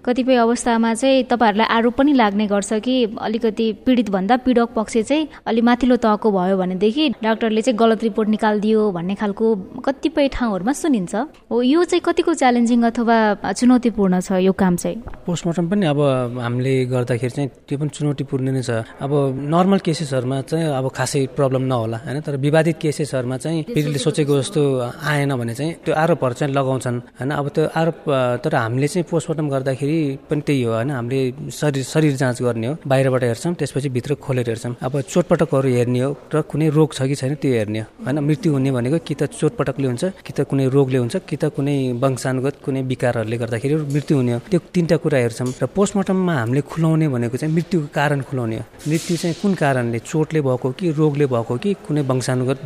कतिपय 0.06 0.36
अवस्थामा 0.42 0.94
चाहिँ 0.94 1.24
तपाईँहरूलाई 1.30 1.68
आरोप 1.77 1.94
पनि 2.01 2.13
लाग्ने 2.13 2.48
गर्छ 2.48 2.74
कि 2.82 2.96
अलिकति 3.22 3.72
पीडितभन्दा 3.86 4.36
पीडक 4.42 4.74
पक्ष 4.75 4.98
चाहिँ 4.98 5.27
अलिक 5.46 5.63
माथिल्लो 5.63 5.96
तहको 6.01 6.32
भयो 6.32 6.58
भनेदेखि 6.58 7.10
डाक्टरले 7.24 7.62
चाहिँ 7.62 7.75
गलत 7.75 8.03
रिपोर्ट 8.03 8.29
निकालिदियो 8.29 8.79
भन्ने 8.91 9.15
खालको 9.15 9.46
कतिपय 9.86 10.27
ठाउँहरूमा 10.36 10.74
सुनिन्छ। 10.74 11.13
हो 11.51 11.62
यो 11.62 11.84
चाहिँ 11.84 12.01
कतिको 12.01 12.34
च्यालेन्जिङ 12.34 12.79
अथवा 12.89 13.17
चुनौतीपूर्ण 13.51 14.20
छ 14.20 14.39
यो 14.41 14.53
काम 14.53 14.75
चाहिँ? 14.75 14.98
पोस्टमार्टम 15.25 15.65
पनि 15.70 15.86
अब 15.86 16.00
हामीले 16.39 16.74
गर्दाखेरि 16.91 17.34
चाहिँ 17.36 17.50
त्यो 17.67 17.77
पनि 17.79 17.89
चुनौतीपूर्ण 17.89 18.48
नै 18.55 18.62
छ। 18.62 18.84
अब 19.01 19.12
नर्मल 19.53 19.79
केसेसहरूमा 19.86 20.38
चाहिँ 20.50 20.65
अब 20.79 20.86
खासै 20.89 21.22
प्रब्लम 21.38 21.63
नहोला 21.72 21.98
होइन? 22.05 22.20
तर 22.25 22.36
विवादित 22.38 22.77
केसेसहरूमा 22.82 23.38
चाहिँ 23.38 23.63
पीडितले 23.75 24.00
सोचेको 24.00 24.34
जस्तो 24.41 24.62
आएन 25.03 25.36
भने 25.36 25.53
चाहिँ 25.53 25.74
त्यो 25.86 25.94
आरोपहरू 25.94 26.34
चाहिँ 26.39 26.53
लगाउँछन् 26.53 26.98
होइन? 27.20 27.32
अब 27.32 27.48
त्यो 27.55 27.63
आरोप 27.75 27.98
तर 28.44 28.55
हामीले 28.55 28.88
चाहिँ 28.88 29.05
पोस्टमार्टम 29.10 29.48
गर्दाखेरि 29.50 30.00
पनि 30.29 30.41
त्यही 30.48 30.63
हो 30.63 30.72
होइन? 30.74 30.91
हामीले 30.91 31.22
शरीर 31.51 31.84
शरीर 31.84 32.15
जाँच 32.15 32.41
गर्ने 32.41 32.67
हो 32.67 32.74
बाहिरबाट 32.88 33.24
हेर्छौँ 33.24 33.53
त्यसपछि 33.60 33.89
भित्र 33.89 34.15
खोलेर 34.22 34.48
हेर्छौँ। 34.50 34.75
अब 34.86 34.94
चोटपटकहरू 35.01 35.70
हेर्ने 35.70 36.00
हो 36.00 36.10
र 36.34 36.41
कुनै 36.51 36.70
रोग 36.70 36.94
छ 36.94 37.08
कि 37.10 37.15
छैन 37.15 37.36
त्यो 37.41 37.51
हेर्ने 37.65 37.81
होइन 38.05 38.19
मृत्यु 38.29 38.53
हुने 38.53 38.72
भनेको 38.77 38.98
कि 39.07 39.13
त 39.17 39.24
चोटपटकले 39.34 39.88
हुन्छ 39.88 40.05
कि 40.25 40.31
त 40.38 40.39
कुनै 40.50 40.65
रोगले 40.69 40.98
हुन्छ 41.01 41.15
कि 41.25 41.36
त 41.41 41.50
कुनै 41.55 41.98
वंशानुगत 41.98 42.55
कुनै 42.65 42.81
विकारहरूले 42.91 43.38
गर्दाखेरि 43.41 43.75
मृत्यु 43.95 44.15
हुने 44.17 44.31
हो। 44.34 44.39
त्यो 44.51 44.60
तिनवटा 44.74 44.98
कुरा 45.03 45.17
हेर्छौँ। 45.25 45.50
र 45.62 45.65
पोस्टमार्टममा 45.75 46.34
हामीले 46.39 46.62
खुलाउने 46.62 47.07
भनेको 47.10 47.38
चाहिँ 47.41 47.53
मृत्युको 47.55 47.88
कारण 47.98 48.22
खुलाउने 48.29 48.55
हो। 48.60 48.63
मृत्यु 48.89 49.17
चाहिँ 49.17 49.36
कुन 49.41 49.53
कारणले 49.57 50.00
चोटले 50.05 50.39
भएको 50.45 50.67
कि 50.77 50.86
रोगले 51.00 51.25
भएको 51.34 51.53
कि 51.63 51.69
कुनै 51.86 52.01
वंशानुगत 52.10 52.60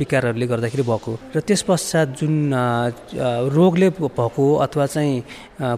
विकारहरूले 0.00 0.46
गर्दाखेरि 0.52 0.84
भएको 0.90 1.10
र 1.36 1.40
त्यस 1.40 1.62
पश्चात 1.68 2.08
जुन 2.20 2.34
रोगले 3.56 3.88
भएको 3.96 4.44
अथवा 4.64 4.86
चाहिँ 4.94 5.14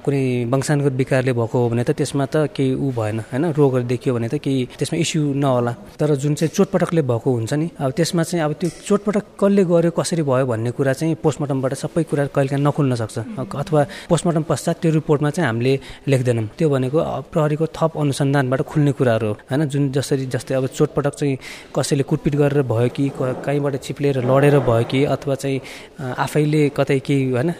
कुनै 0.04 0.22
वंशानुगत 0.52 0.94
विकारले 1.02 1.32
भएको 1.38 1.56
हो 1.62 1.68
भने 1.70 1.84
त 1.84 1.90
त्यसमा 1.98 2.26
त 2.26 2.50
केही 2.56 2.74
ऊ 2.74 2.90
भएन 2.90 3.18
होइन? 3.30 3.44
रोगहरू 3.58 3.84
देखियो 3.92 4.14
भने 4.14 4.28
त 4.28 4.34
केही 4.42 4.60
त्यसमा 4.78 4.96
इस्यु 4.98 5.22
नहोला। 5.42 5.72
तर 6.00 6.14
जुन 6.22 6.34
चाहिँ 6.34 6.50
चोटपटकले 6.56 7.02
भएको 7.02 7.28
हुन्छ 7.32 7.52
नि 7.54 7.66
अब 7.78 7.90
त्यसमा 7.98 8.22
चाहिँ 8.32 8.44
अब 8.44 8.52
त्यो 8.60 8.68
चोटपटक 8.88 9.24
कसले 9.40 9.62
गर्यो 9.68 9.90
कसरी 9.92 10.22
भयो 10.24 10.46
भन्ने 10.48 10.70
कुरा 10.72 10.92
चाहिँ 10.96 11.14
पोस्टमार्टमबाट 11.22 11.72
सबै 11.84 12.02
कुरा 12.10 12.24
कहिलेकाहीँ 12.32 12.64
नखुल्न 12.64 12.94
सक्छ। 12.96 13.18
अथवा 13.62 13.80
पोस्टमार्टम 14.08 14.42
पश्चात 14.50 14.76
त्यो 14.82 14.90
रिपोर्टमा 14.98 15.30
चाहिँ 15.36 15.46
हामीले 15.46 15.72
लेख्दैनौँ। 16.08 16.46
त्यो 16.58 16.68
भनेको 16.72 16.98
प्रहरीको 17.32 17.66
थप 17.76 17.92
अनुसन्धानबाट 18.00 18.60
खुल्ने 18.70 18.92
कुराहरू 18.98 19.28
हो 19.28 19.34
होइन? 19.50 19.60
जुन 19.68 19.82
जसरी 19.92 20.26
जस्तै 20.32 20.54
अब 20.54 20.66
चोटपटक 20.72 21.14
चाहिँ 21.20 21.36
कसैले 21.76 22.02
कुटपिट 22.10 22.34
गरेर 22.40 22.62
भयो 22.72 22.88
कि 22.96 23.04
कहीँबाट 23.18 23.74
चिप्लेर 23.84 24.24
लडेर 24.24 24.58
भयो 24.64 24.84
कि 24.90 25.04
अथवा 25.14 25.34
चाहिँ 25.42 25.60
आफैले 26.00 26.62
कतै 26.76 26.98
केही 27.06 27.30
होइन? 27.30 27.50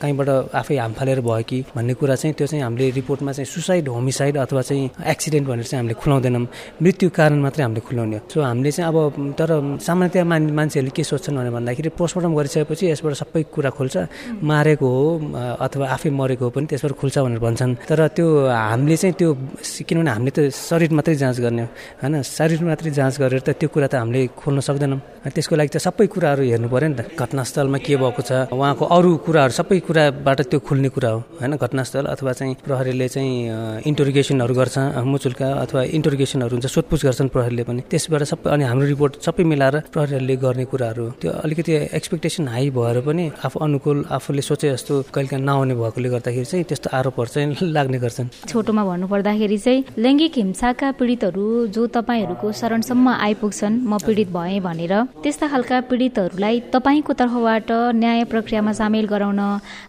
कहीँबाट 0.00 0.28
आफै 0.54 0.76
हाम 0.78 0.92
फालेर 0.98 1.20
भयो 1.20 1.42
कि 1.44 1.58
भन्ने 1.76 1.94
कुरा 2.00 2.14
चाहिँ 2.14 2.34
त्यो 2.38 2.46
चाहिँ 2.46 2.62
हामीले 2.64 2.90
रिपोर्टमा 2.98 3.32
चाहिँ 3.32 3.46
सुसाइड 3.46 3.88
होमिसाइड 3.88 4.36
अथवा 4.38 4.62
चाहिँ 4.62 4.90
एक्सिडेन्ट 5.12 5.48
भनेर 5.48 5.66
चाहिँ 5.66 5.80
हामीले 5.82 5.94
खुलाउँदैनौँ। 6.00 6.46
मृत्यु 6.82 7.10
कारण 7.10 7.38
मात्रै 7.42 7.62
हामीले 7.64 7.80
खुलाउने 7.88 8.18
सो 8.32 8.40
हामीले 8.42 8.70
चाहिँ 8.72 8.88
अब 8.88 8.96
तर 9.38 9.50
सामान्यतया 9.82 10.24
मान 10.24 10.42
मान्छेहरूले 10.58 10.94
के 10.96 11.02
सोध्छन् 11.02 11.36
भने 11.38 11.50
भन्दाखेरि 11.50 11.90
पोस्टमार्टम 11.98 12.32
गरिसकेपछि 12.38 12.84
यसबाट 12.94 13.14
सबै 13.22 13.42
कुरा 13.54 13.70
खुल्छ। 13.74 13.96
मारेको 14.42 14.86
हो 14.86 15.04
अथवा 15.58 15.84
आफै 15.94 16.10
मरेको 16.10 16.44
हो 16.46 16.50
पनि 16.54 16.66
त्यसबाट 16.70 16.92
खुल्छ 17.00 17.16
भनेर 17.26 17.40
भन्छन्। 17.42 17.72
तर 17.90 18.00
त्यो 18.16 18.26
हामीले 18.46 18.96
चाहिँ 18.96 19.14
त्यो 19.18 19.30
किनभने 19.88 20.10
हामीले 20.10 20.30
त 20.30 20.38
शरीर 20.54 20.90
मात्रै 20.94 21.14
जाँच 21.18 21.36
गर्ने 21.42 21.62
हो 21.62 21.68
होइन? 22.02 22.14
शरीर 22.22 22.60
मात्रै 22.62 22.90
जाँच 22.94 23.14
गरेर 23.18 23.42
त 23.42 23.50
त्यो 23.58 23.68
कुरा 23.74 23.86
त 23.90 23.94
हामीले 23.98 24.20
खोल्न 24.38 24.60
सक्दैनौँ। 24.62 25.00
त्यसको 25.34 25.54
लागि 25.58 25.70
त 25.74 25.78
सबै 25.82 26.06
कुराहरू 26.06 26.42
हेर्नु 26.46 26.68
पऱ्यो 26.70 26.88
नि 26.88 26.96
त। 26.98 27.00
घटनास्थलमा 27.18 27.78
के 27.82 27.94
भएको 27.98 28.22
छ? 28.22 28.30
उहाँको 28.54 28.84
अरू 28.86 29.10
कुराहरू 29.26 29.52
सबै 29.58 29.78
कुराबाट 29.86 30.38
त्यो 30.50 30.58
खुल्ने 30.62 30.88
कुरा 30.94 31.10
हो 31.10 31.18
होइन? 31.42 31.52
घटनास्थल 31.58 32.06
अथवा 32.14 32.32
चाहिँ 32.38 32.54
प्रहरीले 32.62 33.06
चाहिँ 33.08 33.82
इन्टोरिगेसनहरू 33.86 34.54
गर्छ 34.54 34.76
मुचुल्का 35.02 35.48
अथवा 35.64 35.80
इन्टोरिगेसनहरू 35.96 36.52
हुन्छ 36.56 36.66
सोधपुछ 36.66 37.00
गर्छन् 37.06 37.28
प्रहरीले 37.34 37.62
पनि। 37.68 37.80
त्यसबाट 37.90 38.22
सबै 38.32 38.48
अनि 38.54 38.64
हाम्रो 38.70 38.86
रिपोर्ट 38.92 39.12
सबै 39.26 39.44
मिलाएर 39.44 39.71
प्रहरीहरूले 39.92 40.36
गर्ने 40.36 40.64
कुराहरू। 40.64 41.04
त्यो 41.20 41.30
अलिकति 41.44 41.72
एक्सपेक्टेसन 41.98 42.48
हाई 42.48 42.70
भएर 42.70 43.00
पनि 43.06 43.24
आफू 43.44 43.58
अनुकूल 43.60 44.04
आफूले 44.10 44.42
सोचे 44.42 44.70
जस्तो 44.72 44.94
कहिले 45.14 45.28
काहीँ 45.28 45.44
नआउने 45.44 45.74
भएकोले 45.74 46.08
गर्दाखेरि 46.08 46.44
चाहिँ 46.44 46.64
त्यस्तो 46.64 46.88
आरोपहरू 46.92 47.30
चाहिँ 47.34 47.72
लाग्ने 47.76 47.98
गर्छन्। 47.98 48.28
छोटोमा 48.48 48.82
भन्नुपर्दाखेरि 48.84 49.58
चाहिँ 49.58 49.84
लैङ्गिक 49.98 50.32
हिंसाका 50.36 50.90
पीडितहरू 50.98 51.46
जो 51.74 51.86
तपाईँहरूको 51.96 52.52
शरणसम्म 52.52 53.08
आइपुग्छन् 53.08 53.80
म 53.82 53.98
पीडित 54.06 54.28
भएँ 54.30 54.60
भनेर 54.60 54.94
त्यस्ता 55.22 55.46
खालका 55.48 55.80
पीडितहरूलाई 55.90 56.60
तपाईँको 56.72 57.12
तर्फबाट 57.12 57.70
न्याय 57.94 58.24
प्रक्रियामा 58.32 58.72
सामेल 58.72 59.06
गराउन 59.06 59.40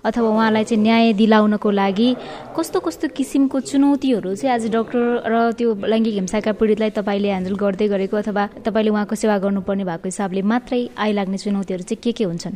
अथवा 0.03 0.29
उहाँलाई 0.29 0.63
चाहिँ 0.63 0.83
न्याय 0.83 1.13
दिलाउनको 1.13 1.69
लागि 1.71 2.09
कस्तो 2.57 2.79
कस्तो 2.79 3.07
किसिमको 3.17 3.59
चुनौतीहरू 3.61 4.35
चाहिँ 4.35 4.53
आज 4.53 4.63
डक्टर 4.71 5.01
र 5.25 5.51
त्यो 5.57 5.69
लैङ्गिक 5.83 6.13
हिंसाका 6.13 6.51
पीडितलाई 6.53 6.89
तपाईँले 6.97 7.27
ह्यान्डल 7.29 7.55
गर्दै 7.55 7.87
गरेको 7.87 8.17
अथवा 8.17 8.43
तपाईँले 8.65 8.89
उहाँको 8.89 9.15
सेवा 9.15 9.37
गर्नुपर्ने 9.73 9.83
भएको 9.85 10.07
हिसाबले 10.07 10.41
मात्रै 10.41 10.81
आइलाग्ने 10.97 11.37
चुनौतीहरू 11.37 11.83
चाहिँ 11.83 12.01
के 12.03 12.11
के 12.11 12.23
हुन्छन्? 12.23 12.55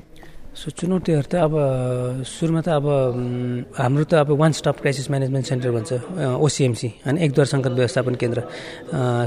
सो 0.58 0.72
चुनौतीहरू 0.74 1.30
त 1.30 1.36
अब 1.38 1.54
सुरुमा 2.26 2.62
त 2.66 2.70
अब 2.82 2.86
हाम्रो 3.78 4.04
त 4.10 4.14
अब 4.26 4.30
one 4.42 4.52
stop 4.58 4.82
crisis 4.82 5.06
management 5.14 5.46
centre 5.46 5.70
भन्छ 5.70 5.92
ओसिएमसी 6.42 6.90
होइन 7.06 7.18
एकद्वार 7.26 7.46
सङ्कट 7.46 7.74
व्यवस्थापन 7.78 8.14
केन्द्र। 8.18 8.40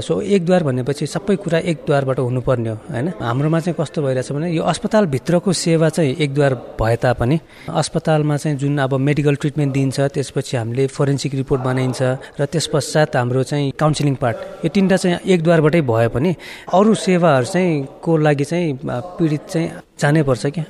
सो 0.03 0.13
एकद्वार 0.19 0.63
भनेपछि 0.67 1.07
सबै 1.07 1.35
कुरा 1.39 1.59
एकद्वारबाट 1.71 2.19
हुनुपर्ने 2.19 2.69
हो 2.69 2.75
होइन? 2.91 3.07
हाम्रोमा 3.23 3.59
चाहिँ 3.63 3.75
कस्तो 3.79 4.01
भइरहेछ 4.03 4.31
भने 4.35 4.51
यो 4.51 4.63
अस्पतालभित्रको 4.71 5.53
सेवा 5.55 5.89
चाहिँ 5.95 6.15
एकद्वार 6.19 6.53
भए 6.81 6.95
तापनि 6.99 7.37
अस्पतालमा 7.79 8.35
चाहिँ 8.37 8.57
जुन 8.59 8.77
अब 8.83 8.93
मेडिकल 8.99 9.35
ट्रिटमेन्ट 9.39 9.73
दिन्छ 9.73 9.99
त्यसपछि 10.11 10.57
हामीले 10.57 10.87
फोरेन्सिक 10.91 11.31
रिपोर्ट 11.41 11.61
बनाइन्छ 11.63 12.01
र 12.39 12.45
त्यस 12.51 12.67
पश्चात 12.75 13.15
हाम्रो 13.15 13.43
चाहिँ 13.47 13.71
काउन्सिलिङ 13.79 14.15
पार्ट 14.19 14.67
यो 14.67 14.69
तिनवटा 14.75 14.97
चाहिँ 14.99 15.17
एकद्वारबाटै 15.31 15.81
भए 15.87 16.07
पनि। 16.11 16.35
अरू 16.75 16.91
सेवाहरू 17.07 17.45
चाहिँ 17.55 17.71
को 18.03 18.17
लागि 18.19 18.45
चाहिँ 18.51 18.67
पीडित 18.83 19.47
चाहिँ 19.47 19.69
जानै 20.01 20.21
पर्छ 20.23 20.43
कि 20.55 20.61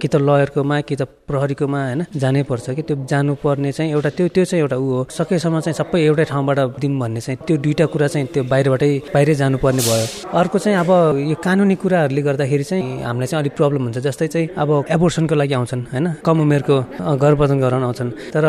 कि 0.00 0.08
त 0.08 0.16
लयरकोमा 0.16 0.80
कि 0.88 0.94
त 0.96 1.02
प्रहरीकोमा 1.28 1.80
होइन? 1.84 2.00
जानै 2.16 2.42
पर्छ 2.48 2.66
कि 2.76 2.82
त्यो 2.88 2.96
जानुपर्ने 3.10 3.70
चाहिँ 3.72 3.92
एउटा 3.92 4.10
त्यो 4.16 4.26
त्यो 4.34 4.44
चाहिँ 4.44 4.62
एउटा 4.64 4.76
ऊ 4.76 4.88
हो। 4.90 5.00
सकेसम्म 5.10 5.60
चाहिँ 5.60 5.76
सबै 5.80 5.98
एउटै 6.08 6.24
ठाउँबाट 6.32 6.58
दिउँ 6.80 6.98
भन्ने 7.00 7.20
चाहिँ 7.20 7.38
त्यो 7.46 7.56
दुइटा 7.64 7.86
कुरा 7.92 8.06
चाहिँ 8.08 8.26
त्यो 8.34 8.42
बाहिरबाटै 8.52 8.90
बाहिरै 9.14 9.34
जानुपर्ने 9.42 9.82
भयो। 9.84 10.06
अर्को 10.40 10.58
चाहिँ 10.58 10.76
अब 10.80 10.90
यो 11.30 11.36
कानुनी 11.44 11.74
कुराहरूले 11.82 12.22
गर्दाखेरि 12.22 12.64
चाहिँ 12.64 12.84
हामीलाई 13.04 13.28
चाहिँ 13.30 13.40
अलिक 13.42 13.54
प्रब्लम 13.56 13.82
हुन्छ। 13.84 13.98
जस्तै 14.06 14.26
चाहिँ 14.26 14.46
अब 14.56 14.70
एबोर्सनको 14.96 15.34
लागि 15.34 15.54
आउँछन् 15.54 15.82
होइन? 15.92 16.06
कम 16.24 16.36
उमेरको 16.40 16.76
गर्भपतन 17.22 17.58
गराउन 17.60 17.84
आउँछन्। 17.84 18.10
तर 18.34 18.44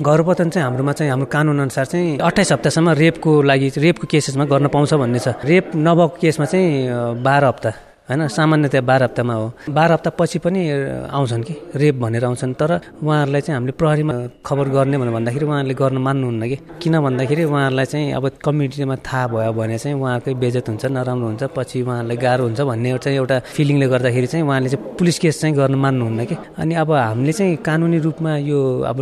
गर्भपतन 0.00 0.48
चाहिँ 0.50 0.64
हाम्रोमा 0.64 0.92
चाहिँ 0.98 1.10
हाम्रो 1.12 1.28
कानुन 1.28 1.58
अनुसार 1.60 1.86
चाहिँ 1.92 2.18
अठाइस 2.18 2.52
हप्तासम्म 2.52 2.88
रेपको 3.02 3.30
लागि 3.42 3.68
रेपको 3.76 4.06
केसेसमा 4.06 4.44
गर्न 4.52 4.66
पाउँछ 4.74 4.94
भन्ने 4.94 5.18
छ। 5.18 5.28
रेप 5.44 5.76
नभएको 5.76 6.16
केसमा 6.22 6.46
चाहिँ 6.46 7.22
बाह्र 7.22 7.44
हप्ता। 7.44 7.87
होइन 8.08 8.28
सामान्यतया 8.28 8.80
बाह्र 8.80 9.02
हप्तामा 9.04 9.34
हो। 9.34 9.46
बाह्र 9.68 9.92
हप्ता 9.92 10.10
पछि 10.16 10.38
पनि 10.40 10.60
आउँछन् 11.12 11.42
कि? 11.44 11.54
रेप 11.76 11.94
भनेर 12.00 12.24
आउँछन्। 12.24 12.54
तर 12.56 12.70
उहाँहरूलाई 13.04 13.40
चाहिँ 13.40 13.56
हामीले 13.56 13.72
प्रहरीमा 13.76 14.14
खबर 14.40 14.68
गर्ने 14.68 14.96
भनेर 14.98 15.12
भन्दाखेरि 15.12 15.44
उहाँहरूले 15.44 15.74
गर्न 15.76 15.98
मान्नुहुन्न 16.00 16.48
कि? 16.48 16.56
किन 16.80 16.94
भन्दाखेरि 17.04 17.44
उहाँहरूलाई 17.44 17.86
चाहिँ 17.86 18.12
अब 18.16 18.24
कम्युनिटीमा 18.44 18.96
थाहा 19.04 19.26
भयो 19.28 19.52
भने 19.52 19.78
चाहिँ 19.78 19.96
उहाँकै 20.00 20.34
बेजत 20.40 20.68
हुन्छ 20.68 20.84
नराम्रो 20.88 21.26
हुन्छ 21.28 21.42
पछि 21.52 21.82
उहाँहरूलाई 21.84 22.16
गाह्रो 22.16 22.44
हुन्छ 22.48 22.60
भन्ने 22.60 22.96
चाहिँ 22.96 23.16
एउटा 23.18 23.36
फिलिङले 23.52 23.86
गर्दाखेरि 23.92 24.26
चाहिँ 24.26 24.44
उहाँले 24.48 24.68
चाहिँ 24.72 24.96
पुलिस 24.96 25.18
केस 25.18 25.40
चाहिँ 25.40 25.54
गर्न 25.56 25.74
मान्नुहुन्न 25.76 26.24
कि? 26.24 26.36
अनि 26.56 26.74
अब 26.80 26.92
हामीले 26.92 27.32
चाहिँ 27.32 27.56
कानुनी 27.60 27.98
रूपमा 28.00 28.36
यो 28.40 28.58
अब 28.88 28.98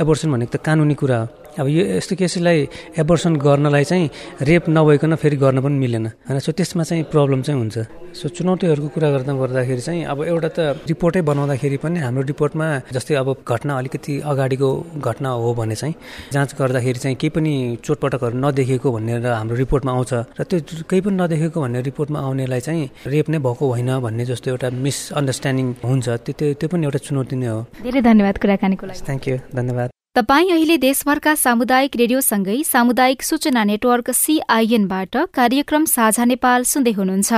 एबोर्सन 0.00 0.28
भनेको 0.32 0.52
त 0.52 0.60
कानुनी 0.60 0.94
कुरा 1.00 1.18
हो। 1.18 1.26
अब 1.58 1.66
यो 1.68 1.82
यस्तो 1.96 2.14
केसलाई 2.16 2.58
एबर्सन 2.98 3.36
गर्नलाई 3.36 3.84
चाहिँ 3.84 4.10
रेप 4.42 4.68
नभइकन 4.68 5.14
फेरि 5.16 5.36
गर्न 5.36 5.60
पनि 5.60 5.76
मिलेन। 5.78 6.06
होइन 6.28 6.38
सो 6.38 6.52
त्यसमा 6.52 6.82
चाहिँ 6.82 7.04
प्रब्लम 7.10 7.42
चाहिँ 7.42 7.58
हुन्छ। 7.60 7.78
सो 8.10 8.28
चुनौतीहरूको 8.28 8.88
कुरा 8.94 9.08
गर्दा 9.10 9.32
गर्दाखेरि 9.32 9.80
चाहिँ 9.80 10.04
अब 10.04 10.18
एउटा 10.24 10.48
त 10.48 10.58
रिपोर्टै 10.90 11.22
बनाउँदाखेरि 11.22 11.76
पनि 11.82 11.98
हाम्रो 12.00 12.22
रिपोर्टमा 12.32 12.66
जस्तै 12.92 13.14
अब 13.14 13.28
घटना 13.46 13.72
अलिकति 13.78 14.20
अगाडिको 14.30 14.70
घटना 14.98 15.28
हो 15.30 15.54
भने 15.54 15.74
चाहिँ 15.74 15.94
जाँच 16.32 16.54
गर्दाखेरि 16.58 16.98
चाहिँ 16.98 17.16
केही 17.16 17.30
पनि 17.30 17.52
चोटपटकहरू 17.84 18.36
नदेखेको 18.38 18.88
भनेर 18.92 19.26
हाम्रो 19.26 19.56
रिपोर्टमा 19.56 19.92
आउँछ। 19.92 20.12
र 20.38 20.42
त्यो 20.50 20.82
केही 20.90 21.00
पनि 21.06 21.16
नदेखेको 21.22 21.58
भन्ने 21.60 21.80
रिपोर्टमा 21.90 22.18
आउनेलाई 22.18 22.60
चाहिँ 22.60 22.90
रेप 23.06 23.26
नै 23.30 23.38
भएको 23.38 23.64
होइन 23.72 23.90
भन्ने 24.00 24.24
जस्तो 24.26 24.50
एउटा 24.50 24.68
मिसअन्डरस्ट्यान्डिङ 24.70 25.66
हुन्छ। 25.84 26.08
त्यो 26.26 26.54
त्यो 26.58 26.66
पनि 26.68 26.84
एउटा 26.86 26.98
चुनौती 27.06 27.36
नै 27.36 27.46
हो। 27.46 27.60
धेरै 27.82 28.00
धन्यवाद 28.02 28.36
कुराकानीको 28.42 28.84
लागि। 28.86 29.02
थ्याङ्क 29.06 29.28
यू 29.28 29.36
धन्यवाद। 29.54 29.89
तपाईँ 30.16 30.50
अहिले 30.50 30.76
देशभरका 30.76 31.34
सामुदायिक 31.34 31.96
रेडियोसँगै 31.96 32.56
सामुदायिक 32.66 33.22
सूचना 33.22 33.62
नेटवर्क 33.64 34.10
सीआईएनबाट 34.10 35.16
कार्यक्रम 35.34 35.84
साझा 35.86 36.24
नेपाल 36.24 36.62
सुन्दै 36.66 36.92
हुनुहुन्छ। 36.92 37.32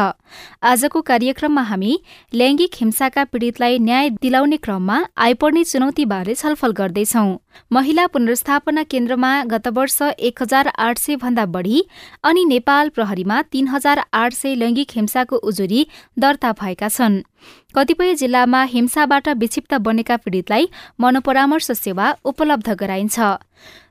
आजको 0.65 1.01
कार्यक्रममा 1.03 1.63
हामी 1.63 1.93
लैङ्गिक 2.33 2.75
हिंसाका 2.81 3.25
पीड़ितलाई 3.25 3.79
न्याय 3.79 4.09
दिलाउने 4.23 4.57
क्रममा 4.57 4.97
आइपर्ने 5.21 5.65
चुनौतीबारे 5.65 6.35
छलफल 6.35 6.73
गर्दैछौ। 6.73 7.27
महिला 7.73 8.07
पुनर्स्थापना 8.09 8.83
केन्द्रमा 8.89 9.33
गत 9.53 9.69
वर्ष 9.77 9.99
एक 10.03 10.43
हजार 10.43 10.73
आठ 10.79 10.99
सय 10.99 11.17
भन्दा 11.21 11.45
बढ़ी 11.53 11.85
अनि 12.25 12.45
नेपाल 12.47 12.89
प्रहरीमा 12.89 13.43
तीन 13.53 13.69
हजार 13.69 14.03
आठ 14.15 14.33
सय 14.33 14.55
लैङ्गिक 14.55 14.97
हिंसाको 14.97 15.37
उजुरी 15.45 15.87
दर्ता 16.19 16.53
भएका 16.63 16.89
छन्। 16.89 17.21
कतिपय 17.75 18.15
जिल्लामा 18.15 18.63
हिंसाबाट 18.65 19.29
विक्षिप्त 19.37 19.75
बनेका 19.81 20.17
पीड़ितलाई 20.17 20.69
मनोपरामर्श 21.01 21.71
सेवा 21.71 22.15
उपलब्ध 22.25 22.69
गराइन्छ। 22.75 23.19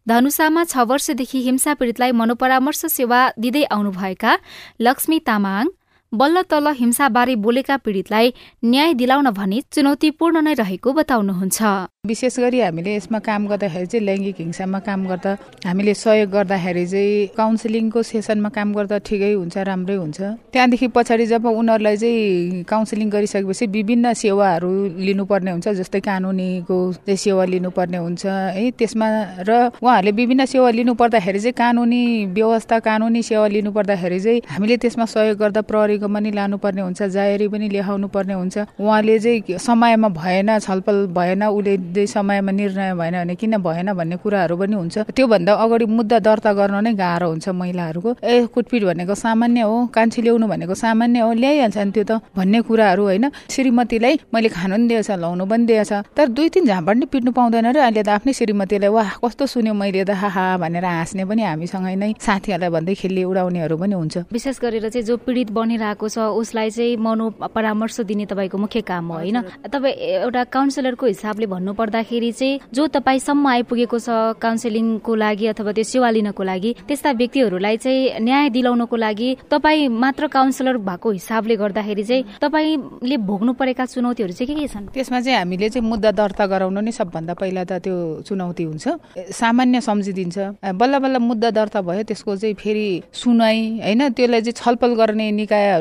धनुषामा 0.07 0.63
छ 0.63 0.77
वर्षदेखि 0.89 1.41
हिंसा 1.41 1.73
पीड़ितलाई 1.73 2.11
मनोपरामर्श 2.11 2.85
सेवा 2.85 3.19
दिँदै 3.39 3.63
आउनुभएका 3.71 4.37
लक्ष्मी 4.81 5.19
तामाङ 5.19 5.67
बल्ल 6.13 6.41
तल 6.51 6.67
हिंसाबारे 6.77 7.35
बोलेका 7.35 7.75
पीड़ितलाई 7.77 8.33
न्याय 8.65 8.93
दिलाउन 8.93 9.29
भने 9.31 9.59
चुनौतीपूर्ण 9.71 10.41
नै 10.43 10.53
रहेको 10.53 10.93
बताउनुहुन्छ। 10.93 11.59
विशेष 12.05 12.39
गरी 12.39 12.59
हामीले 12.59 12.95
यसमा 12.95 13.19
काम 13.23 13.47
गर्दाखेरि 13.47 13.85
चाहिँ 13.87 14.05
लैङ्गिक 14.05 14.35
हिंसामा 14.39 14.79
काम 14.83 15.05
गर्दा 15.07 15.31
हामीले 15.65 15.93
सहयोग 15.93 16.29
गर्दाखेरि 16.31 16.85
चाहिँ 16.85 17.27
काउन्सिलिङको 17.37 18.03
सेसनमा 18.03 18.49
काम 18.51 18.73
गर्दा 18.75 18.97
ठिकै 19.07 19.31
हुन्छ 19.33 19.57
राम्रै 19.57 19.95
हुन्छ। 19.95 20.19
त्यहाँदेखि 20.51 20.87
पछाडि 20.91 21.25
जब 21.31 21.45
उनीहरूलाई 21.47 21.97
चाहिँ 22.03 22.63
काउन्सिलिङ 22.67 23.09
गरिसकेपछि 23.09 23.65
विभिन्न 23.71 24.13
सेवाहरू 24.13 24.71
लिनुपर्ने 25.07 25.51
हुन्छ 25.51 25.67
जस्तै 25.79 25.99
कानुनीको 26.09 26.77
सेवा 27.07 27.45
लिनुपर्ने 27.55 27.97
हुन्छ 28.03 28.25
है। 28.57 28.71
त्यसमा 28.75 29.07
र 29.47 29.51
उहाँहरूले 29.79 30.11
विभिन्न 30.11 30.45
सेवा 30.51 30.69
लिनु 30.75 30.93
पर्दाखेरि 30.99 31.39
चाहिँ 31.39 31.55
कानुनी 31.55 32.03
व्यवस्था 32.35 32.79
कानुनी 32.83 33.21
सेवा 33.23 33.47
लिनु 33.55 33.71
पर्दाखेरि 33.71 34.19
चाहिँ 34.19 34.41
हामीले 34.51 34.77
त्यसमा 34.83 35.05
सहयोग 35.05 35.37
गर्दा 35.39 35.61
प्रहरीको 36.01 36.07
पनि 36.09 36.31
लानुपर्ने 36.31 36.81
हुन्छ 36.81 37.01
जाहेरी 37.13 37.47
पनि 37.47 37.69
लेखाउनु 37.69 38.07
पर्ने 38.09 38.33
हुन्छ। 38.33 38.57
उहाँले 38.81 39.19
चाहिँ 39.19 39.57
समयमा 39.57 40.09
भएन 40.09 40.59
छलफल 40.59 40.97
भएन 41.13 41.43
उसले 41.43 42.05
समयमा 42.07 42.51
निर्णय 42.51 42.93
भएन 42.97 43.15
भने 43.21 43.35
किन 43.35 43.57
भएन 43.61 43.93
भन्ने 43.93 44.15
कुराहरू 44.17 44.57
पनि 44.57 44.75
हुन्छ। 44.75 44.97
त्योभन्दा 45.13 45.53
अगाडि 45.53 45.85
मुद्दा 45.85 46.19
दर्ता 46.19 46.53
गर्न 46.53 46.75
नै 46.81 46.93
गाह्रो 46.93 47.27
हुन्छ 47.29 47.49
महिलाहरूको। 47.49 48.09
ए 48.23 48.45
कुटपिट 48.49 48.83
भनेको 48.83 49.15
सामान्य 49.15 49.61
हो 49.61 49.85
कान्छी 49.93 50.21
ल्याउनु 50.21 50.47
भनेको 50.47 50.73
सामान्य 50.73 51.19
हो 51.21 51.31
ल्याइहाल्छ 51.33 51.77
नि 51.77 51.91
त्यो 51.91 52.03
त 52.03 52.11
भन्ने 52.35 52.61
कुराहरू 52.65 53.03
होइन। 53.03 53.25
श्रीमतीलाई 53.49 54.13
मैले 54.33 54.49
खानु 54.49 54.75
पनि 54.75 54.87
दिएछ 54.89 55.11
लाउनु 55.21 55.45
पनि 55.45 55.65
दिएछ 55.65 55.91
तर 56.17 56.27
दुई 56.27 56.49
तिन 56.49 56.65
झाँपड 56.65 56.95
नि 56.97 57.05
पिट्नु 57.05 57.31
पाउँदैन 57.31 57.67
र 57.75 57.77
अहिले 57.77 58.03
त 58.03 58.09
आफ्नै 58.17 58.33
श्रीमतीलाई 58.33 58.89
वाह 58.89 59.09
कस्तो 59.21 59.45
सुन्यो 59.45 59.73
मैले 59.73 60.03
त 60.05 60.17
हा 60.17 60.57
भनेर 60.57 60.85
हाँस्ने 60.85 61.25
पनि 61.25 61.41
हामीसँगै 61.43 61.95
नै 61.95 62.09
साथीहरूलाई 62.17 62.69
भन्दै 62.69 62.93
खेल्ने 62.95 63.23
उडाउनेहरू 63.23 63.75
पनि 63.77 63.93
हुन्छ। 63.93 64.15
विशेष 64.31 64.57
गरेर 64.61 64.89
चाहिँ 64.89 65.05
जो 65.05 65.17
पीडित 65.17 65.51
बनिरहेको 65.91 66.07
छ 66.07 66.17
उसलाई 66.39 66.69
चाहिँ 66.69 66.97
मनो 66.97 67.29
परामर्श 67.51 67.99
दिने 68.07 68.25
तपाईँको 68.25 68.57
मुख्य 68.57 68.81
काम 68.81 69.07
हो 69.07 69.13
होइन? 69.13 69.41
तपाईँ 69.67 69.95
एउटा 70.23 70.43
काउन्सिलरको 70.47 71.05
हिसाबले 71.05 71.45
भन्नु 71.45 71.73
पर्दाखेरि 71.73 72.31
चाहिँ 72.31 72.59
जो 72.73 72.87
तपाईँसम्म 72.87 73.47
आइपुगेको 73.47 73.99
छ 73.99 74.09
काउन्सिलिङको 74.39 75.15
लागि 75.15 75.45
अथवा 75.47 75.71
त्यो 75.71 75.83
सेवा 75.83 76.09
लिनको 76.09 76.43
लागि 76.43 76.71
त्यस्ता 76.87 77.11
व्यक्तिहरूलाई 77.11 77.77
चाहिँ 77.77 78.19
न्याय 78.21 78.49
दिलाउनको 78.49 78.95
लागि 78.95 79.29
तपाईँ 79.51 79.87
मात्र 79.87 80.27
काउन्सिलर 80.27 80.77
भएको 80.79 81.09
हिसाबले 81.11 81.55
गर्दाखेरि 81.55 82.03
चाहिँ 82.03 82.23
तपाईँले 82.41 83.17
भोग्नु 83.17 83.53
परेका 83.53 83.85
चुनौतीहरू 83.85 84.33
चाहिँ 84.33 84.47
के 84.47 84.55
के 84.61 84.67
छन्? 84.67 84.87
त्यसमा 84.95 85.19
चाहिँ 85.21 85.37
हामीले 85.37 85.69
चाहिँ 85.69 85.87
मुद्दा 85.87 86.11
दर्ता 86.11 86.45
गराउनु 86.47 86.81
नै 86.81 86.91
सबभन्दा 86.91 87.33
पहिला 87.33 87.63
त 87.63 87.83
त्यो 87.83 88.23
चुनौती 88.27 88.63
हुन्छ। 88.63 88.85
सामान्य 89.31 89.81
सम्झिदिन्छ। 89.81 90.37
बल्ल 90.75 90.99
बल्ल 90.99 91.17
मुद्दा 91.19 91.49
दर्ता 91.51 91.81
भयो 91.81 92.03
त्यसको 92.03 92.35
चाहिँ 92.35 92.55
फेरि 92.55 92.87
सुनाइ 93.11 93.57
होइन? 93.83 94.01
त्यसलाई 94.13 94.41
चाहिँ 94.41 94.57
छलफल 94.61 94.91
गर्ने 94.95 95.31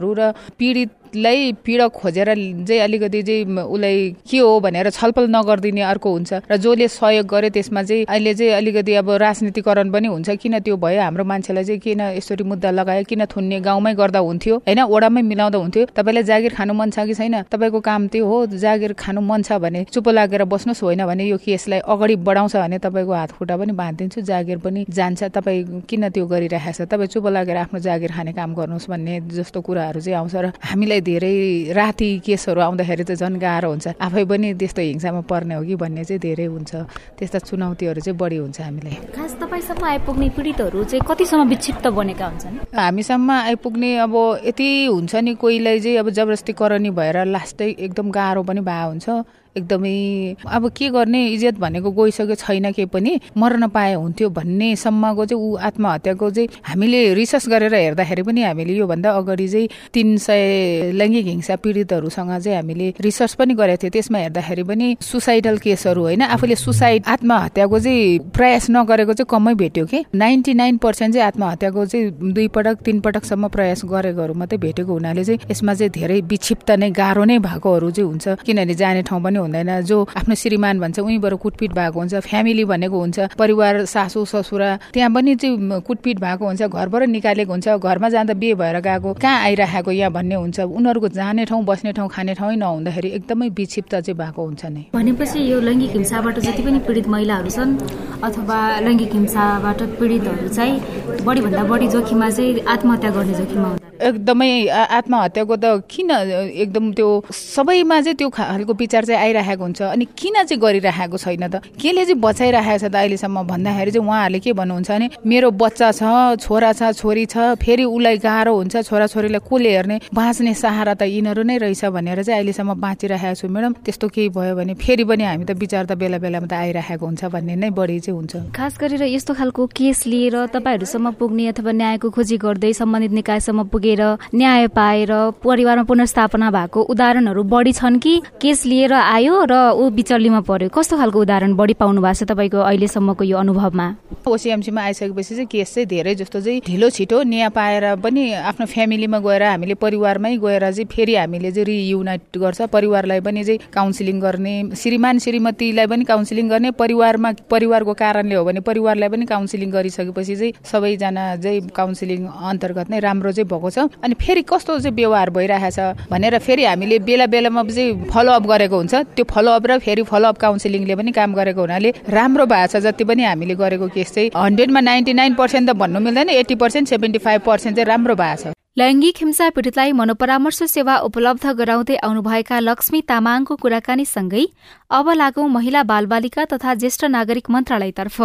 निकायहरू 0.00 0.12
र 0.14 0.32
पीडित 0.58 0.90
लाई 1.14 1.52
पीडक 1.64 1.90
खोजेर 1.92 2.28
चाहिँ 2.66 2.80
अलिकति 2.80 3.22
चाहिँ 3.22 3.44
उसलाई 3.44 4.10
के 4.30 4.38
हो 4.38 4.60
भनेर 4.60 4.90
छलफल 4.90 5.26
नगरिदिने 5.30 5.82
अर्को 5.82 6.10
हुन्छ। 6.10 6.32
र 6.50 6.56
जसले 6.56 6.88
सहयोग 6.88 7.26
गरे 7.26 7.50
त्यसमा 7.50 7.82
चाहिँ 7.82 8.04
अहिले 8.08 8.34
चाहिँ 8.34 8.52
अलिकति 8.52 8.94
अब 8.94 9.10
राजनीतिकरण 9.10 9.90
पनि 9.90 10.08
हुन्छ। 10.08 10.30
किन 10.30 10.58
त्यो 10.60 10.76
भयो? 10.76 11.00
हाम्रो 11.00 11.24
मान्छेलाई 11.24 11.64
चाहिँ 11.64 11.80
किन 11.80 12.00
यसरी 12.16 12.44
मुद्दा 12.44 12.70
लगायो? 12.70 13.04
किन 13.04 13.24
थुन्ने 13.26 13.60
गाउँमै 13.60 13.94
गर्दा 13.94 14.18
हुन्थ्यो? 14.18 14.56
होइन 14.66 14.80
ओडामै 14.80 15.22
मिलाउँदा 15.22 15.58
हुन्थ्यो? 15.58 15.84
तपाईँलाई 15.96 16.22
जागिर 16.22 16.52
खानु 16.54 16.72
मन 16.74 16.90
छ 16.90 17.06
कि 17.06 17.14
छैन? 17.14 17.42
तपाईँको 17.50 17.80
काम 17.80 18.08
त्यो 18.08 18.26
हो 18.26 18.46
जागिर 18.46 18.92
खानु 18.94 19.20
मन 19.20 19.42
छ 19.42 19.58
भने 19.58 19.84
चुप 19.90 20.08
लागेर 20.08 20.44
बस्नुहोस्। 20.44 20.82
होइन 20.82 21.06
भने 21.06 21.24
यो 21.26 21.36
केसलाई 21.38 21.80
अगाडि 21.82 22.16
बढाउँछ 22.16 22.56
भने 22.56 22.78
तपाईँको 22.78 23.12
हात 23.12 23.30
खुट्टा 23.38 23.56
पनि 23.56 23.72
बाँधिदिन्छु। 23.72 24.20
जागिर 24.20 24.58
पनि 24.58 24.84
जान्छ। 24.88 25.22
तपाईँ 25.34 25.82
किन 25.88 26.08
त्यो 26.10 26.26
गरिरहेको 26.26 26.72
छ? 26.72 26.88
तपाईँ 26.88 27.08
चुप 27.08 27.26
लागेर 27.26 27.56
आफ्नो 27.56 27.78
जागिर 27.80 28.10
खाने 28.12 28.32
काम 28.32 28.54
गर्नुहोस् 28.54 28.88
भन्ने 28.90 29.20
जस्तो 29.30 29.60
कुराहरू 29.60 30.00
चाहिँ 30.00 30.18
आउँछ। 30.18 30.34
र 30.34 30.46
हामीलाई 30.60 30.99
धेरै 31.00 31.72
राति 31.72 32.10
केसहरू 32.26 32.60
आउँदाखेरि 32.60 33.04
त 33.04 33.12
झन् 33.16 33.38
गाह्रो 33.40 33.68
हुन्छ। 33.70 33.86
आफै 34.00 34.24
पनि 34.24 34.54
त्यस्तो 34.54 34.82
हिंसामा 34.82 35.20
पर्ने 35.26 35.54
हो 35.54 35.62
कि 35.64 35.74
भन्ने 35.74 36.04
चाहिँ 36.04 36.20
धेरै 36.20 36.44
हुन्छ। 36.44 36.70
त्यस्ता 37.18 37.38
चुनौतीहरू 37.48 38.00
चाहिँ 38.00 38.18
बढी 38.18 38.36
हुन्छ 38.36 38.60
हामीलाई। 38.60 38.96
खास 39.16 39.32
तपाईँसम्म 39.40 39.84
आइपुग्ने 39.84 40.28
पीडितहरू 40.36 40.84
चाहिँ 40.84 41.02
कतिसम्म 41.08 41.48
विक्षिप्त 41.48 41.86
बनेका 41.86 42.26
हुन्छन्? 42.26 42.56
हामीसम्म 42.76 43.30
आइपुग्ने 43.30 43.90
अब 43.98 44.14
यति 44.46 44.68
हुन्छ 44.86 45.14
नि 45.16 45.34
कोहीलाई 45.34 45.80
चाहिँ 45.80 45.98
अब 45.98 46.08
जबरजस्ती 46.10 46.52
करनी 46.52 46.90
भएर 46.90 47.24
लास्टै 47.26 47.68
एकदम 47.78 48.10
गाह्रो 48.10 48.42
पनि 48.42 48.60
भए 48.60 48.84
हुन्छ। 48.86 49.08
एकदमै 49.56 50.34
अब 50.46 50.68
के 50.76 50.88
गर्ने 50.90 51.26
इज्जत 51.26 51.58
भनेको 51.58 51.90
गइसक्यो 51.90 52.34
छैन 52.36 52.70
के 52.72 52.84
पनि 52.86 53.12
मर्न 53.36 53.66
पाए 53.68 53.94
हुन्थ्यो 53.94 54.28
भन्ने 54.30 54.74
सम्मको 54.76 55.24
चाहिँ 55.26 55.42
ऊ 55.42 55.56
आत्महत्याको 55.68 56.30
चाहिँ 56.30 56.48
हामीले 56.64 57.00
रिसर्च 57.14 57.48
गरेर 57.48 57.74
हेर्दाखेरि 57.74 58.22
पनि 58.22 58.42
हामीले 58.42 58.74
योभन्दा 58.74 59.10
अगाडि 59.10 59.48
चाहिँ 59.48 59.68
तिन 59.94 60.16
सय 60.16 60.92
लैङ्गिक 60.94 61.26
हिंसा 61.26 61.56
पीडितहरूसँग 61.64 62.30
चाहिँ 62.38 62.56
हामीले 62.56 62.92
रिसर्च 63.00 63.34
पनि 63.34 63.54
गरेको 63.54 63.82
थियो। 63.82 63.90
त्यसमा 63.90 64.18
हेर्दाखेरि 64.18 64.62
पनि 64.70 64.96
सुसाइडल 65.02 65.58
केसहरू 65.58 66.02
होइन 66.02 66.22
आफूले 66.30 66.56
सुसाइड 66.56 67.02
आत्महत्याको 67.10 67.78
चाहिँ 67.80 68.18
प्रयास 68.30 68.70
नगरेको 68.70 69.12
चाहिँ 69.12 69.28
कमै 69.30 69.54
भेट्यो 69.54 69.84
कि। 69.86 70.04
नाइन्टी 70.14 70.54
नाइन 70.54 70.76
पर्सेन्ट 70.78 71.14
चाहिँ 71.14 71.26
आत्महत्याको 71.26 71.86
चाहिँ 71.86 72.32
दुई 72.32 72.48
पटक 72.54 72.82
तिन 72.86 73.00
पटकसम्म 73.00 73.48
प्रयास 73.48 73.84
गरेकोहरू 73.84 74.34
मात्रै 74.34 74.58
भेटेको 74.58 74.92
हुनाले 74.92 75.24
चाहिँ 75.24 75.50
यसमा 75.50 75.74
चाहिँ 75.74 75.90
धेरै 75.90 76.20
विक्षिप्त 76.30 76.70
नै 76.70 76.90
गाह्रो 76.94 77.24
नै 77.24 77.38
भएकोहरू 77.40 77.90
चाहिँ 77.90 78.08
हुन्छ। 78.10 78.28
किनभने 78.46 78.74
जाने 78.74 79.02
ठाउँ 79.02 79.22
पनि 79.22 79.38
हुँदैन। 79.40 79.80
जो 79.82 80.02
आफ्नो 80.16 80.34
श्रीमान 80.34 80.80
भन्छ 80.80 80.98
उहीँबाट 80.98 81.34
कुटपिट 81.42 81.72
भएको 81.72 81.98
हुन्छ 81.98 82.14
फ्यामिली 82.28 82.64
भनेको 82.64 82.98
हुन्छ 83.00 83.18
परिवार 83.38 83.84
सासू 83.86 84.24
ससुरा 84.24 84.70
त्यहाँ 84.94 85.10
पनि 85.14 85.34
चाहिँ 85.36 85.80
कुटपिट 85.86 86.18
भएको 86.20 86.44
हुन्छ 86.46 86.62
घरबाट 86.62 87.02
निकालेको 87.08 87.52
हुन्छ 87.52 87.68
घरमा 87.80 88.08
जाँदा 88.08 88.34
बिहे 88.34 88.54
भएर 88.54 88.80
गएको 88.80 89.12
कहाँ 89.22 89.38
आइराखेको 89.42 89.90
यहाँ 89.90 90.12
भन्ने 90.12 90.34
हुन्छ। 90.34 90.60
उनीहरूको 90.60 91.08
जाने 91.08 91.44
ठाउँ 91.44 91.64
बस्ने 91.64 91.92
ठाउँ 91.92 92.08
खाने 92.08 92.34
ठाउँ 92.34 92.54
नहुँदाखेरि 92.56 93.08
एकदमै 93.18 93.48
विक्षिप्त 93.58 93.94
चाहिँ 93.96 94.16
भएको 94.18 94.44
हुन्छ 94.44 94.64
नै। 94.66 94.84
भनेपछि 94.94 95.38
यो 95.50 95.60
लैङ्गिक 95.60 95.90
हिंसाबाट 95.96 96.38
जति 96.38 96.62
पनि 96.62 96.78
पीडित 96.86 97.08
महिलाहरू 97.08 97.50
छन् 97.50 97.76
अथवा 98.22 98.58
लैङ्गिक 98.86 99.12
हिंसाबाट 99.12 99.82
पीडितहरू 100.00 100.48
चाहिँ 100.48 101.24
बढीभन्दा 101.24 101.64
बढी 101.64 101.88
जोखिममा 101.88 102.30
चाहिँ 102.30 102.60
आत्महत्या 102.68 103.10
गर्ने 103.10 103.34
जोखिममा 103.34 103.68
एकदमै 104.00 104.50
आत्महत्याको 104.68 105.56
त 105.56 105.64
किन 105.90 106.10
एकदम 106.10 106.92
त्यो 106.98 107.08
सबैमा 107.30 108.00
चाहिँ 108.00 108.16
त्यो 108.16 108.28
खालको 108.28 108.72
विचार 108.80 109.04
चाहिँ 109.04 109.20
आइरहेको 109.20 109.62
हुन्छ 109.64 109.82
अनि 109.82 110.04
किन 110.16 110.36
चाहिँ 110.42 110.60
गरिरहेको 110.60 111.16
छैन 111.16 111.46
त? 111.48 111.54
केले 111.80 112.04
चाहिँ 112.04 112.20
बचाइरहेको 112.20 112.78
छ 112.78 112.84
त 112.90 112.94
अहिलेसम्म 112.94 113.42
भन्दाखेरि 113.52 113.90
चाहिँ 113.90 114.06
उहाँहरूले 114.06 114.38
के 114.40 114.52
भन्नुहुन्छ 114.52 114.90
भने 114.90 115.08
मेरो 115.26 115.50
बच्चा 115.62 115.90
छ 115.92 116.02
छोरा 116.40 116.72
छ 116.72 116.90
छोरी 117.00 117.24
छ 117.26 117.36
फेरि 117.60 117.84
उसलाई 117.84 118.16
गाह्रो 118.24 118.54
हुन्छ 118.56 118.74
छोराछोरीलाई 118.88 119.42
कसले 119.44 119.70
हेर्ने? 119.76 119.96
बाँच्ने 120.14 120.54
सहारा 120.54 120.94
त 120.94 121.02
यिनीहरू 121.06 121.42
नै 121.42 121.56
रहेछ 121.58 121.84
भनेर 121.96 122.22
चाहिँ 122.22 122.38
अहिलेसम्म 122.40 122.74
बाँचिरहेको 122.80 123.34
छु 123.40 123.48
म्याडम 123.48 123.72
त्यस्तो 123.84 124.06
केही 124.08 124.28
भयो 124.36 124.54
भने 124.56 124.74
फेरि 124.74 125.04
पनि 125.04 125.24
हामी 125.24 125.44
त 125.44 125.52
विचार 125.60 125.84
त 125.86 125.92
बेला 126.00 126.18
बेलामा 126.24 126.46
त 126.46 126.54
आइरहेको 126.56 127.04
हुन्छ 127.06 127.24
भन्ने 127.34 127.54
नै 127.60 127.70
बढी 127.70 127.98
चाहिँ 128.00 128.16
हुन्छ। 128.16 128.54
खास 128.56 128.78
गरेर 128.80 129.02
यस्तो 129.10 129.32
खालको 129.34 129.66
केस 129.76 130.06
लिएर 130.06 130.36
तपाईँहरूसम्म 130.54 131.10
पुग्ने 131.20 131.46
अथवा 131.52 131.72
न्यायको 131.72 132.08
खोजी 132.10 132.36
गर्दै 132.44 132.72
सम्बन्धित 132.80 133.12
निकायसम्म 133.20 133.68
पुगे 133.72 133.89
पुगेर 133.90 134.34
न्याय 134.34 134.66
पाएर 134.68 135.10
परिवारमा 135.42 135.82
पुनर्स्थापना 135.82 136.50
भएको 136.50 136.80
उदाहरणहरू 136.94 137.42
बढी 137.42 137.72
छन् 137.72 137.98
कि 137.98 138.20
केस 138.40 138.64
लिएर 138.66 138.92
आयो 138.92 139.44
र 139.50 139.54
ऊ 139.74 139.90
बिचल्लीमा 139.90 140.40
पर्यो? 140.46 140.68
कस्तो 140.70 140.96
खालको 140.96 141.20
उदाहरण 141.20 141.54
बढी 141.56 141.74
पाउनु 141.74 142.00
भएको 142.00 142.14
छ 142.14 142.28
तपाईँको 142.30 142.58
अहिलेसम्मको 142.58 143.24
यो 143.24 143.36
अनुभवमा? 143.38 143.86
ओसिएमसीमा 144.26 144.80
आइसकेपछि 144.82 145.34
चाहिँ 145.34 145.46
केस 145.46 145.74
चाहिँ 145.74 145.86
धेरै 145.88 146.14
जस्तो 146.14 146.40
चाहिँ 146.40 146.60
ढिलो 146.66 146.90
छिटो 146.90 147.22
न्याय 147.22 147.48
पाएर 147.50 147.84
पनि 148.02 148.32
आफ्नो 148.32 148.66
फ्यामिलीमा 148.66 149.18
गएर 149.18 149.42
हामीले 149.42 149.74
परिवारमै 149.74 150.36
गएर 150.38 150.70
चाहिँ 150.70 150.86
फेरि 150.86 151.14
हामीले 151.16 151.50
चाहिँ 151.50 151.66
रियुनाइट 151.66 152.38
गर्छ। 152.38 152.60
परिवारलाई 152.70 153.20
पनि 153.20 153.44
चाहिँ 153.44 153.58
काउन्सिलिङ 153.74 154.20
गर्ने 154.20 154.54
श्रीमान 154.76 155.18
श्रीमतीलाई 155.18 155.86
पनि 155.86 156.04
काउन्सिलिङ 156.04 156.48
गर्ने 156.48 156.70
परिवारमा 156.78 157.32
परिवारको 157.50 157.94
कारणले 157.94 158.34
हो 158.34 158.44
भने 158.44 158.60
परिवारलाई 158.60 159.08
पनि 159.08 159.26
काउन्सिलिङ 159.26 159.70
गरिसकेपछि 159.70 160.36
चाहिँ 160.36 160.52
सबैजना 160.70 161.24
चाहिँ 161.42 161.60
काउन्सिलिङ 161.74 162.26
अन्तर्गत 162.50 162.90
नै 162.90 163.00
राम्रो 163.00 163.32
चाहिँ 163.32 163.48
भएको 163.48 163.70
छ। 163.70 163.79
अनि 164.04 164.14
फेरि 164.20 164.42
कस्तो 164.42 164.78
चाहिँ 164.78 164.94
व्यवहार 164.96 165.30
भइरहेछ 165.30 165.78
भनेर 166.10 166.38
फेरि 166.38 166.64
हामीले 166.64 166.98
बेला 167.08 167.26
बेलामा 167.26 167.62
चाहिँ 167.64 168.08
फलोअप 168.10 168.46
गरेको 168.46 168.76
हुन्छ। 168.76 168.94
त्यो 169.16 169.24
फलोअप 169.30 169.66
र 169.66 169.78
फेरि 169.78 170.02
फलोअप 170.02 170.36
काउन्सिलिङले 170.38 170.94
पनि 170.96 171.12
काम 171.12 171.34
गरेको 171.34 171.60
हुनाले 171.60 171.90
राम्रो 172.08 172.46
भएको 172.46 172.66
छ 172.72 172.82
जति 172.86 173.04
पनि 173.04 173.24
हामीले 173.24 173.54
गरेको 173.54 173.88
केस 173.88 174.14
चाहिँ। 174.14 174.30
हन्ड्रेडमा 174.36 174.80
नाइन्टी 174.80 175.12
नाइन 175.12 175.34
पर्सेन्ट 175.34 175.70
त 175.70 175.76
भन्नु 175.76 176.00
मिल्दैन 176.00 176.28
eighty 176.30 176.54
percent 176.62 176.88
seventy 176.88 177.18
five 177.18 177.40
percent 177.46 177.76
चाहिँ 177.76 177.88
राम्रो 177.88 178.14
भएको 178.14 178.42
छ। 178.42 178.54
लैङ्गिक 178.78 179.16
हिंसा 179.20 179.48
पीडितलाई 179.50 179.92
मनोपरामर्श 179.92 180.62
सेवा 180.70 180.96
उपलब्ध 181.06 181.46
गराउँदै 181.58 181.96
आउनुभएका 182.06 182.58
लक्ष्मी 182.60 183.00
तामाङको 183.08 183.56
कुराकानीसँगै 183.56 184.44
अब 184.90 185.10
लागौं 185.12 185.48
महिला 185.48 185.82
बालबालिका 185.90 186.44
तथा 186.52 186.74
ज्येष्ठ 186.74 187.04
नागरिक 187.10 187.50
मन्त्रालयतर्फ। 187.50 188.20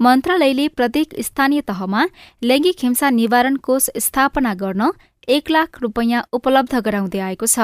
मन्त्रालयले 0.00 0.68
प्रत्येक 0.68 1.14
स्थानीय 1.22 1.60
तहमा 1.60 2.04
लैङ्गिक 2.42 2.76
हिंसा 2.82 3.10
निवारण 3.10 3.56
कोष 3.56 3.88
स्थापना 3.98 4.54
गर्न 4.54 4.90
एक 5.28 5.50
लाख 5.50 5.80
रुपियाँ 5.82 6.22
उपलब्ध 6.32 6.74
गराउँदै 6.80 7.18
आएको 7.18 7.46
छ। 7.46 7.58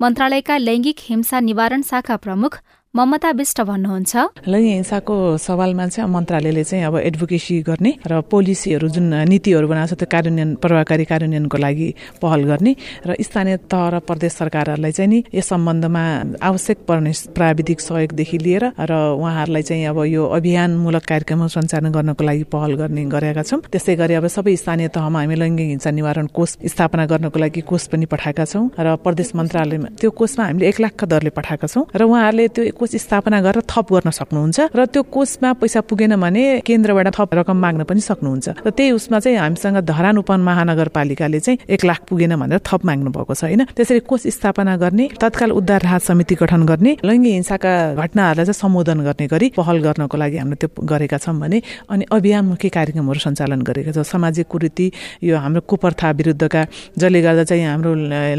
मन्त्रालयका 0.00 0.56
लैङ्गिक 0.58 0.98
हिंसा 1.00 1.40
निवारण 1.40 1.82
शाखा 1.82 2.16
प्रमुख 2.16 2.58
ममता 2.96 3.30
विष्ट 3.32 3.60
भन्नुहुन्छ 3.64 4.16
हिंसाको 4.46 5.14
सवालमा 5.40 5.86
चाहिँ 5.88 6.10
मन्त्रालयले 6.12 6.64
चाहिँ 6.64 6.84
अब 6.84 6.96
एडभोकेसी 6.98 7.54
गर्ने 7.64 7.92
र 8.04 8.20
पोलिसीहरू 8.28 8.88
जुन 8.88 9.14
नीतिहरू 9.32 9.68
बनाएको 9.68 9.94
छ 9.94 9.98
त्यो 9.98 10.08
कार्यान्वयन 10.12 10.54
प्रभावकारी 10.60 11.04
कार्यान्वयनको 11.08 11.56
लागि 11.56 11.88
पहल 12.20 12.42
गर्ने 12.44 12.74
र 13.08 13.16
स्थानीय 13.16 13.56
तह 13.72 13.88
र 13.88 13.98
प्रदेश 14.04 14.32
सरकारहरूलाई 14.32 14.92
चाहिँ 14.92 15.08
नि 15.08 15.22
यस 15.32 15.48
सम्बन्धमा 15.48 16.02
आवश्यक 16.44 16.84
पर्ने 16.84 17.12
प्राविधिक 17.32 17.80
सहयोगदेखि 17.80 18.38
लिएर 18.38 18.64
र 18.76 18.92
उहाँहरूलाई 19.16 19.62
चाहिँ 19.62 19.86
अब 19.88 20.04
यो 20.12 20.26
अभियानमूलक 20.36 21.04
कार्यक्रम 21.08 21.46
सञ्चालन 21.48 21.92
गर्नको 21.96 22.24
लागि 22.24 22.44
पहल 22.52 22.76
गर्ने 22.76 23.04
गरेका 23.08 23.42
छौँ। 23.42 23.60
त्यस्तै 23.72 23.96
गरी 23.96 24.14
अब 24.20 24.26
सबै 24.28 24.56
स्थानीय 24.60 24.88
तहमा 24.92 25.18
हामी 25.18 25.36
लैङ्गिक 25.40 25.68
हिंसा 25.72 25.90
निवारण 25.96 26.26
कोष 26.36 26.50
स्थापना 26.68 27.06
गर्नको 27.08 27.38
लागि 27.40 27.60
कोष 27.64 27.88
पनि 27.88 28.04
पठाएका 28.12 28.44
छौँ 28.52 28.68
र 28.76 28.96
प्रदेश 29.00 29.32
मन्त्रालयमा 29.40 29.88
त्यो 29.96 30.10
कोषमा 30.12 30.44
हामीले 30.44 30.68
एक 30.68 30.80
लाखका 30.84 31.06
दरले 31.08 31.30
पठाएका 31.40 31.66
छौँ। 31.72 31.88
र 31.96 32.04
उहाँहरूले 32.04 32.48
त्यो 32.52 32.80
कोष 32.82 32.96
स्थापना 32.98 33.40
गरेर 33.46 33.62
थप 33.70 33.86
गर्न 33.94 34.10
सक्नुहुन्छ 34.10 34.74
र 34.74 34.86
त्यो 34.90 35.02
कोषमा 35.14 35.50
पैसा 35.62 35.80
पुगेन 35.86 36.18
भने 36.18 36.42
केन्द्रबाट 36.66 37.08
थप 37.14 37.30
रकम 37.38 37.56
माग्न 37.62 37.82
पनि 37.86 38.00
सक्नुहुन्छ। 38.02 38.66
र 38.66 38.70
त्यही 38.74 38.90
उसमा 38.98 39.18
चाहिँ 39.22 39.38
हामीसँग 39.38 39.78
धरान 39.86 40.18
उप 40.18 40.30
महानगरपालिकाले 40.42 41.40
चाहिँ 41.40 41.58
एक 41.70 41.84
लाख 41.84 42.00
पुगेन 42.10 42.34
भनेर 42.42 42.58
थप 42.66 42.82
माग्नु 42.82 43.10
भएको 43.14 43.34
छ 43.34 43.44
होइन? 43.44 43.62
त्यसरी 43.70 44.00
कोष 44.02 44.26
स्थापना 44.34 44.76
गर्ने 44.82 45.08
तत्काल 45.14 45.50
उद्धार 45.52 45.80
राहत 45.86 46.02
समिति 46.02 46.34
गठन 46.42 46.62
गर्ने 46.66 46.92
लैङ्गिक 47.06 47.32
हिंसाका 47.32 47.72
घटनाहरूलाई 47.94 48.46
चाहिँ 48.50 48.58
सम्बोधन 48.58 48.98
गर्ने 49.06 49.26
गरी 49.30 49.46
पहल 49.54 49.78
गर्नको 49.86 50.16
लागि 50.18 50.36
हामीले 50.42 50.56
त्यो 50.58 50.68
गरेका 50.82 51.18
छौँ 51.22 51.38
भने 51.38 51.58
अनि 51.86 52.04
अभियानमुखी 52.10 52.68
कार्यक्रमहरू 52.68 53.20
सञ्चालन 53.22 53.62
गरेका 53.62 53.92
छौँ। 53.92 54.04
सामाजिक 54.04 54.46
कुरीति 54.50 54.86
यो 55.22 55.36
हाम्रो 55.38 55.60
कुप्रथा 55.70 56.10
विरुद्धका 56.18 56.62
जसले 56.98 57.20
गर्दा 57.22 57.44
चाहिँ 57.46 57.64
हाम्रो 57.64 57.92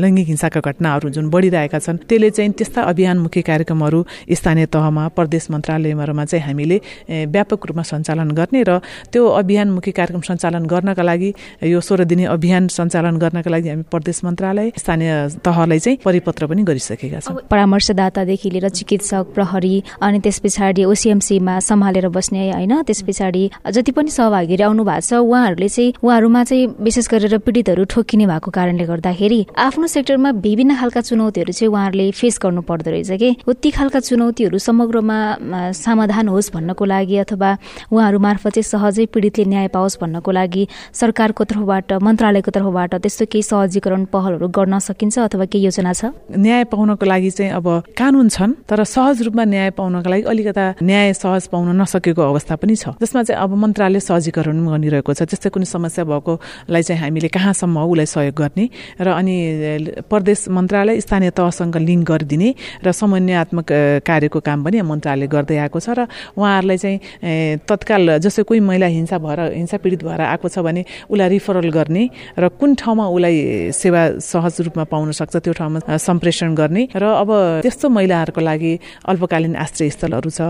लैङ्गिक 0.04 0.28
हिंसाका 0.28 0.60
घटनाहरू 0.60 1.10
जुन 1.16 1.30
बढिरहेका 1.32 1.80
छन् 1.80 1.98
त्यसले 2.10 2.30
चाहिँ 2.30 2.52
त्यस्ता 2.60 2.82
अभियानमुखी 2.92 3.42
कार्यक्रमहरू 3.42 4.00
स्थानीय 4.36 4.66
तहमा 4.74 5.08
प्रदेश 5.18 5.48
मन्त्रालयहरूमा 5.52 6.26
चाहिँ 6.26 6.44
हामीले 6.46 6.78
व्यापक 7.28 7.66
रूपमा 7.68 7.84
सञ्चालन 7.84 8.32
गर्ने 8.32 8.64
र 8.64 8.80
त्यो 9.12 9.24
अभियानमुखी 9.42 9.92
कार्यक्रम 9.92 10.22
सञ्चालन 10.22 10.66
गर्नका 10.66 11.04
लागि 11.04 11.34
यो 11.64 11.80
सोह्र 11.82 12.04
दिने 12.04 12.26
अभियान 12.26 12.68
सञ्चालन 12.68 13.18
गर्नका 13.18 13.50
लागि 13.52 13.70
हामी 13.70 13.84
प्रदेश 13.92 14.24
मन्त्रालय 14.26 14.72
स्थानीय 14.78 15.12
तहलाई 15.46 15.80
चाहिँ 15.80 15.98
परिपत्र 16.06 16.48
पनि 16.48 16.64
गरिसकेका 16.64 17.20
छौँ। 17.20 17.38
परामर्शदातादेखि 17.50 18.50
लिएर 18.50 18.70
चिकित्सक 18.70 19.34
प्रहरी 19.36 19.76
अनि 20.02 20.20
त्यस 20.20 20.40
पछाडि 20.40 20.84
ओसिएमसीमा 20.84 21.60
सम्हालेर 21.60 22.08
बस्ने 22.10 22.52
होइन 22.52 22.82
त्यस 22.84 23.02
पछाडि 23.08 23.44
जति 23.72 23.92
पनि 23.92 24.12
सहभागीहरू 24.12 24.64
आउनु 24.64 24.84
भएको 24.84 25.02
छ 25.02 25.14
उहाँहरूले 25.14 25.70
चाहिँ 25.70 25.94
उहाँहरूमा 26.04 26.44
चाहिँ 26.44 26.68
विशेष 26.80 27.08
गरेर 27.10 27.38
पीडितहरू 27.38 27.84
ठोकिने 27.90 28.26
भएको 28.28 28.52
कारणले 28.52 28.86
गर्दाखेरि 28.86 29.40
आफ्नो 29.58 29.88
सेक्टरमा 29.88 30.30
विभिन्न 30.44 30.76
खालका 30.76 31.02
चुनौतीहरू 31.02 31.52
चाहिँ 31.54 31.72
उहाँहरूले 31.72 32.12
फेस 32.12 32.40
गर्नु 32.44 32.62
पर्दो 32.62 32.92
रहेछ 32.92 33.12
कि? 33.12 33.30
ती 33.64 33.70
खालका 33.72 34.00
चुनौती 34.00 34.23
चुनौतीहरू 34.24 34.58
समग्रमा 34.58 35.18
समाधान 35.76 36.28
होस् 36.32 36.52
भन्नको 36.56 36.86
लागि 36.86 37.18
अथवा 37.28 37.50
उहाँहरू 37.92 38.20
मार्फत 38.20 38.56
चाहिँ 38.56 38.64
सहजै 38.64 39.06
पीडितले 39.12 39.46
न्याय 39.52 39.68
पाओस् 39.76 40.00
भन्नको 40.00 40.32
लागि 40.32 40.64
सरकारको 40.96 41.44
तर्फबाट 41.44 41.92
मन्त्रालयको 42.00 42.52
तर्फबाट 42.56 42.96
त्यस्तो 43.04 43.26
केही 43.28 43.44
सहजीकरण 43.44 44.06
पहलहरू 44.08 44.48
गर्न 44.48 44.80
सकिन्छ 44.80 45.20
अथवा 45.28 45.46
केही 45.52 45.66
योजना 45.68 45.92
छ? 45.92 46.16
न्याय 46.32 46.64
पाउनको 46.72 47.04
लागि 47.04 47.32
चाहिँ 47.36 47.52
अब 47.52 47.68
कानुन 48.00 48.28
छन् 48.32 48.54
तर 48.64 48.84
सहज 48.88 49.22
रूपमा 49.28 49.44
न्याय 49.44 49.70
पाउनको 49.76 50.08
लागि 50.08 50.24
अलिकता 50.32 50.66
न्याय 50.80 51.14
सहज 51.20 51.44
पाउन 51.52 51.76
नसकेको 51.82 52.22
अवस्था 52.24 52.56
पनि 52.64 52.76
छ। 52.80 52.96
जसमा 53.04 53.24
चाहिँ 53.28 53.42
अब 53.44 53.52
मन्त्रालय 53.60 54.00
सहजीकरण 54.00 54.56
गरिरहेको 54.72 55.12
छ। 55.14 55.28
त्यस्तै 55.28 55.50
कुनै 55.52 55.68
समस्या 55.68 56.04
भएकोलाई 56.08 56.84
चाहिँ 56.88 57.02
हामीले 57.04 57.28
कहाँसम्म 57.28 57.76
उसलाई 57.92 58.08
सहयोग 58.08 58.36
गर्ने 58.40 58.66
र 59.04 59.08
अनि 59.20 59.36
प्रदेश 60.08 60.48
मन्त्रालय 60.48 61.00
स्थानीय 61.04 61.32
तहसँग 61.36 61.76
लिङ्क 61.76 62.08
गरिदिने 62.08 62.50
र 62.86 62.92
समन्वयात्मक 62.92 63.68
कार्यको 64.14 64.40
काम 64.40 64.64
पनि 64.64 64.82
मन्त्रालयले 64.84 65.28
गर्दै 65.28 65.58
आएको 65.66 65.80
छ 65.80 65.90
र 65.98 66.00
उहाँहरूलाई 66.38 66.78
चाहिँ 66.78 66.98
तत्काल 67.66 68.18
जस्तै 68.22 68.44
कोही 68.46 68.60
महिला 68.62 68.88
हिंसा 68.94 69.18
भएर 69.18 69.40
हिंसा 69.58 69.78
पीडित 69.84 70.02
भएर 70.06 70.22
आएको 70.24 70.48
छ 70.48 70.60
भने 70.62 70.82
उसलाई 71.10 71.30
रिफरल 71.36 71.70
गर्ने 71.70 72.04
र 72.38 72.48
कुन 72.54 72.76
ठाउँमा 72.76 73.06
उसलाई 73.10 73.36
सेवा 73.74 74.02
सहज 74.22 74.56
रूपमा 74.68 74.84
पाउन 74.94 75.12
सक्छ 75.20 75.36
त्यो 75.36 75.54
ठाउँमा 75.54 75.98
सम्प्रेषण 76.00 76.56
गर्ने 76.56 76.84
र 76.96 77.04
अब 77.24 77.30
त्यस्तो 77.64 77.90
महिलाहरूको 77.90 78.42
लागि 78.42 78.74
अल्पकालीन 79.06 79.56
आश्रय 79.56 79.90
स्थलहरू 79.90 80.30
छ 80.30 80.42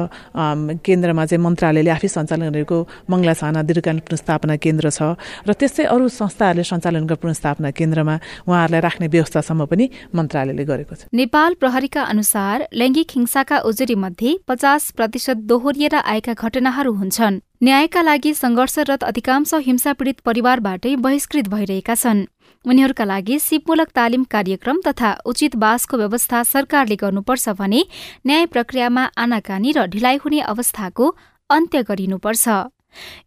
केन्द्रमा 0.83 1.23
चाहिँ 1.25 1.43
मन्त्रालयले 1.43 1.91
आफै 1.95 2.07
सञ्चालन 2.07 2.49
गरेको 2.53 2.77
मङ्गला 3.11 3.33
छाना 3.41 3.61
दीर्घकालीन 3.63 4.01
पुनस्थापना 4.07 4.55
केन्द्र 4.65 4.85
छ 4.89 5.15
र 5.47 5.53
त्यस्तै 5.53 5.85
अरू 5.93 6.07
संस्थाहरूले 6.11 6.65
सञ्चालन 6.71 7.03
गरेको 7.05 7.21
पुनस्थापना 7.23 7.69
केन्द्रमा 7.79 8.15
उहाँहरूलाई 8.47 8.81
राख्ने 8.87 9.07
व्यवस्थासम्म 9.15 9.61
पनि 9.71 9.85
मन्त्रालयले 10.15 10.63
गरेको 10.71 10.93
छ। 10.95 11.01
नेपाल 11.13 11.51
प्रहरीका 11.61 12.01
अनुसार 12.13 12.57
लैङ्गिक 12.73 13.09
हिंसाका 13.17 13.52
उजुरी 13.59 13.95
मध्ये 13.95 14.35
पचास 14.47 14.91
प्रतिशत 14.91 15.37
दोहोरिएर 15.49 15.95
आएका 15.95 16.33
घटनाहरू 16.33 16.93
हुन्छन्। 16.93 17.39
न्यायका 17.63 18.01
लागि 18.01 18.33
संघर्षरत 18.33 19.03
अधिकांश 19.03 19.53
हिंसा 19.53 19.93
पीडित 19.93 20.19
परिवारबाटै 20.25 20.95
बहिष्कृत 20.95 21.47
भइरहेका 21.47 21.95
छन्। 21.95 22.25
उनीहरूका 22.65 23.05
लागि 23.05 23.39
सिपमूलक 23.39 23.89
तालिम 23.95 24.23
कार्यक्रम 24.23 24.79
तथा 24.87 25.11
उचित 25.25 25.55
बासको 25.55 25.97
व्यवस्था 25.97 26.43
सरकारले 26.43 26.95
गर्नुपर्छ 26.95 27.49
भने 27.49 27.81
न्याय 28.27 28.45
प्रक्रियामा 28.45 29.03
आनाकानी 29.17 29.71
र 29.71 29.85
ढिलाइ 29.87 30.17
हुने 30.17 30.39
अवस्थाको 30.53 31.15
अन्त्य 31.49 31.83
गरिनुपर्छ। 31.83 32.47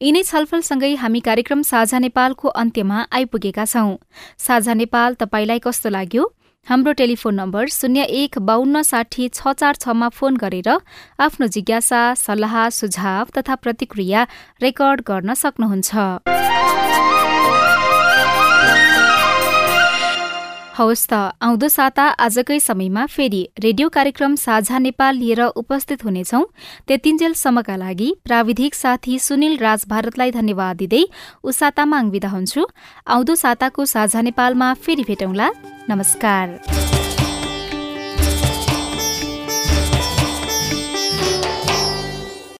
यिनै 0.03 0.23
छलफलसँगै 0.23 0.95
हामी 0.95 1.21
कार्यक्रम 1.21 1.63
साझा 1.63 1.99
नेपालको 1.99 2.49
अन्त्यमा 2.49 2.99
आइपुगेका 3.13 3.65
छौं। 3.65 3.97
साझा 4.39 4.75
नेपाल 4.75 5.15
तपाईँलाई 5.15 5.59
कस्तो 5.59 5.89
लाग्यो? 5.91 6.25
हाम्रो 6.67 6.93
टेलिफोन 6.99 7.35
नम्बर 7.35 7.67
शून्य 7.71 8.03
एक 8.21 8.39
बाहन्न 8.43 8.81
साठी 8.83 9.29
छ 9.35 9.53
चार 9.59 9.75
छमा 9.81 10.09
फोन 10.11 10.37
गरेर 10.37 10.69
आफ्नो 11.27 11.47
जिज्ञासा 11.57 12.03
सल्लाह 12.19 12.57
सुझाव 12.79 13.31
तथा 13.37 13.55
प्रतिक्रिया 13.63 14.27
रेकर्ड 14.63 15.03
गर्न 15.07 15.35
सक्नुहुन्छ। 15.43 15.95
हवस् 20.77 21.07
त 21.09 21.15
आउँदो 21.41 21.69
साता 21.69 22.05
आजकै 22.21 22.59
समयमा 22.61 23.05
फेरि 23.09 23.41
रेडियो 23.59 23.89
कार्यक्रम 23.89 24.35
साझा 24.37 24.79
नेपाल 24.79 25.15
लिएर 25.17 25.41
उपस्थित 25.57 26.05
हुनेछौ। 26.05 26.43
त्यतिन्जेलसम्मका 26.89 27.77
लागि 27.77 28.09
प्राविधिक 28.25 28.75
साथी 28.75 29.19
सुनिल 29.19 29.57
राज 29.57 29.85
भारतलाई 29.89 30.31
धन्यवाद 30.31 30.77
दिँदै 30.77 31.03
उषा 31.45 31.71
तामाङ 31.73 32.11
विदा 32.11 32.29
हुन्छु। 32.29 32.67
आउँदो 33.09 33.35
साताको 33.35 33.85
साझा 33.87 34.21
नेपालमा 34.21 34.73
फेरि 34.77 35.05
भेटौँला। 35.09 35.49
नमस्कार। 35.91 36.47